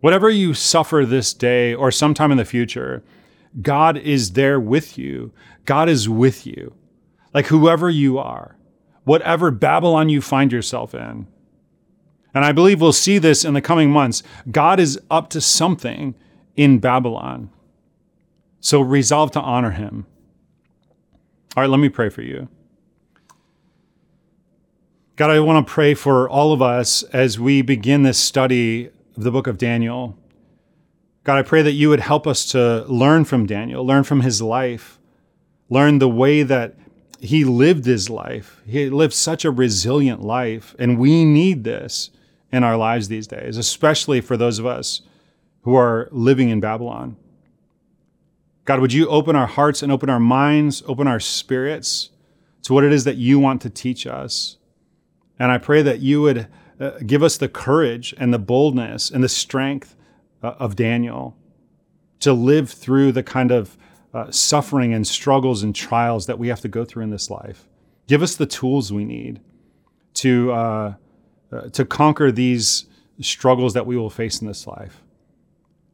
Whatever 0.00 0.30
you 0.30 0.54
suffer 0.54 1.04
this 1.04 1.34
day 1.34 1.74
or 1.74 1.90
sometime 1.90 2.32
in 2.32 2.38
the 2.38 2.44
future, 2.44 3.02
God 3.60 3.96
is 3.96 4.32
there 4.32 4.60
with 4.60 4.96
you. 4.96 5.32
God 5.64 5.88
is 5.88 6.08
with 6.08 6.46
you. 6.46 6.74
Like 7.34 7.46
whoever 7.46 7.90
you 7.90 8.18
are, 8.18 8.56
whatever 9.04 9.50
Babylon 9.50 10.08
you 10.08 10.20
find 10.20 10.52
yourself 10.52 10.94
in. 10.94 11.26
And 12.32 12.44
I 12.44 12.52
believe 12.52 12.80
we'll 12.80 12.92
see 12.92 13.18
this 13.18 13.44
in 13.44 13.54
the 13.54 13.60
coming 13.60 13.90
months. 13.90 14.22
God 14.50 14.78
is 14.78 15.00
up 15.10 15.28
to 15.30 15.40
something 15.40 16.14
in 16.56 16.78
Babylon. 16.78 17.50
So 18.60 18.80
resolve 18.80 19.32
to 19.32 19.40
honor 19.40 19.72
him. 19.72 20.06
All 21.56 21.62
right, 21.62 21.70
let 21.70 21.80
me 21.80 21.88
pray 21.88 22.08
for 22.10 22.22
you. 22.22 22.48
God, 25.16 25.30
I 25.30 25.40
want 25.40 25.66
to 25.66 25.72
pray 25.72 25.94
for 25.94 26.28
all 26.28 26.52
of 26.52 26.62
us 26.62 27.02
as 27.12 27.38
we 27.40 27.60
begin 27.60 28.04
this 28.04 28.18
study 28.18 28.86
of 29.16 29.24
the 29.24 29.32
book 29.32 29.46
of 29.48 29.58
Daniel. 29.58 30.16
God, 31.24 31.38
I 31.38 31.42
pray 31.42 31.60
that 31.62 31.72
you 31.72 31.88
would 31.88 32.00
help 32.00 32.26
us 32.26 32.46
to 32.52 32.84
learn 32.86 33.24
from 33.24 33.46
Daniel, 33.46 33.84
learn 33.84 34.04
from 34.04 34.20
his 34.20 34.40
life, 34.40 35.00
learn 35.68 35.98
the 35.98 36.08
way 36.08 36.44
that 36.44 36.76
he 37.18 37.44
lived 37.44 37.84
his 37.84 38.08
life. 38.08 38.62
He 38.64 38.88
lived 38.88 39.12
such 39.12 39.44
a 39.44 39.50
resilient 39.50 40.22
life, 40.22 40.74
and 40.78 40.98
we 40.98 41.24
need 41.24 41.64
this 41.64 42.10
in 42.52 42.64
our 42.64 42.76
lives 42.76 43.08
these 43.08 43.26
days, 43.26 43.56
especially 43.56 44.20
for 44.20 44.36
those 44.36 44.58
of 44.58 44.66
us 44.66 45.02
who 45.62 45.74
are 45.74 46.08
living 46.12 46.48
in 46.48 46.60
Babylon. 46.60 47.16
God, 48.64 48.80
would 48.80 48.92
you 48.92 49.08
open 49.08 49.36
our 49.36 49.46
hearts 49.46 49.82
and 49.82 49.90
open 49.90 50.10
our 50.10 50.20
minds, 50.20 50.82
open 50.86 51.06
our 51.06 51.20
spirits 51.20 52.10
to 52.62 52.72
what 52.72 52.84
it 52.84 52.92
is 52.92 53.04
that 53.04 53.16
you 53.16 53.38
want 53.38 53.62
to 53.62 53.70
teach 53.70 54.06
us? 54.06 54.58
And 55.38 55.50
I 55.50 55.58
pray 55.58 55.82
that 55.82 56.00
you 56.00 56.20
would 56.22 56.46
uh, 56.78 56.98
give 57.06 57.22
us 57.22 57.36
the 57.36 57.48
courage 57.48 58.14
and 58.18 58.32
the 58.32 58.38
boldness 58.38 59.10
and 59.10 59.24
the 59.24 59.28
strength 59.28 59.96
uh, 60.42 60.54
of 60.58 60.76
Daniel 60.76 61.36
to 62.20 62.32
live 62.32 62.70
through 62.70 63.12
the 63.12 63.22
kind 63.22 63.50
of 63.50 63.76
uh, 64.12 64.30
suffering 64.30 64.92
and 64.92 65.06
struggles 65.06 65.62
and 65.62 65.74
trials 65.74 66.26
that 66.26 66.38
we 66.38 66.48
have 66.48 66.60
to 66.60 66.68
go 66.68 66.84
through 66.84 67.02
in 67.02 67.10
this 67.10 67.30
life. 67.30 67.66
Give 68.06 68.22
us 68.22 68.34
the 68.34 68.46
tools 68.46 68.92
we 68.92 69.04
need 69.04 69.40
to, 70.14 70.52
uh, 70.52 70.94
uh, 71.52 71.60
to 71.70 71.84
conquer 71.84 72.30
these 72.30 72.86
struggles 73.20 73.74
that 73.74 73.86
we 73.86 73.96
will 73.96 74.10
face 74.10 74.40
in 74.40 74.46
this 74.46 74.66
life. 74.66 75.02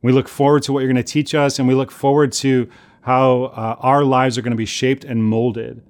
We 0.02 0.12
look 0.12 0.28
forward 0.28 0.62
to 0.64 0.72
what 0.72 0.80
you're 0.80 0.92
going 0.92 1.02
to 1.04 1.12
teach 1.12 1.34
us, 1.34 1.58
and 1.58 1.66
we 1.66 1.74
look 1.74 1.90
forward 1.90 2.32
to 2.32 2.68
how 3.00 3.44
uh, 3.44 3.76
our 3.80 4.04
lives 4.04 4.36
are 4.36 4.42
going 4.42 4.50
to 4.50 4.56
be 4.56 4.66
shaped 4.66 5.04
and 5.04 5.22
molded 5.24 5.82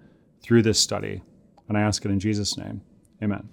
through 0.42 0.62
this 0.62 0.78
study. 0.78 1.22
And 1.68 1.76
I 1.76 1.80
ask 1.80 2.04
it 2.04 2.10
in 2.10 2.20
Jesus' 2.20 2.56
name. 2.56 2.82
Amen. 3.22 3.48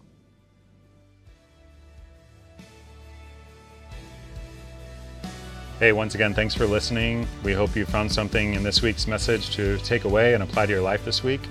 Hey, 5.80 5.91
once 5.91 6.16
again, 6.16 6.34
thanks 6.34 6.54
for 6.54 6.66
listening. 6.66 7.28
We 7.43 7.51
hope 7.54 7.76
you 7.76 7.86
found 7.86 8.12
something 8.12 8.54
in 8.54 8.64
this 8.64 8.82
week's 8.82 9.08
message 9.08 9.49
to 9.56 9.78
take 9.80 10.06
away 10.06 10.34
and 10.34 10.43
apply 10.43 10.68
to 10.68 10.72
your 10.72 10.82
life 10.82 11.04
this 11.04 11.24
week. 11.24 11.41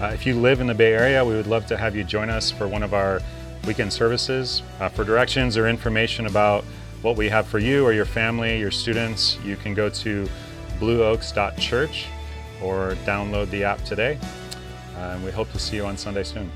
Uh, 0.00 0.06
if 0.06 0.26
you 0.26 0.34
live 0.34 0.60
in 0.60 0.66
the 0.66 0.74
Bay 0.74 0.92
Area, 0.92 1.24
we 1.24 1.34
would 1.34 1.46
love 1.46 1.66
to 1.66 1.76
have 1.76 1.94
you 1.94 2.04
join 2.04 2.28
us 2.28 2.50
for 2.50 2.66
one 2.66 2.82
of 2.82 2.92
our 2.92 3.20
weekend 3.66 3.92
services. 3.92 4.62
Uh, 4.80 4.88
for 4.88 5.04
directions 5.04 5.56
or 5.56 5.68
information 5.68 6.26
about 6.26 6.64
what 7.04 7.18
we 7.18 7.28
have 7.28 7.46
for 7.46 7.58
you 7.58 7.84
or 7.84 7.92
your 7.92 8.06
family, 8.06 8.58
your 8.58 8.70
students, 8.70 9.38
you 9.44 9.56
can 9.56 9.74
go 9.74 9.90
to 9.90 10.26
blueoaks.church 10.80 12.06
or 12.62 12.96
download 13.04 13.50
the 13.50 13.62
app 13.62 13.84
today. 13.84 14.18
And 14.96 15.22
we 15.22 15.30
hope 15.30 15.52
to 15.52 15.58
see 15.58 15.76
you 15.76 15.84
on 15.84 15.98
Sunday 15.98 16.22
soon. 16.22 16.50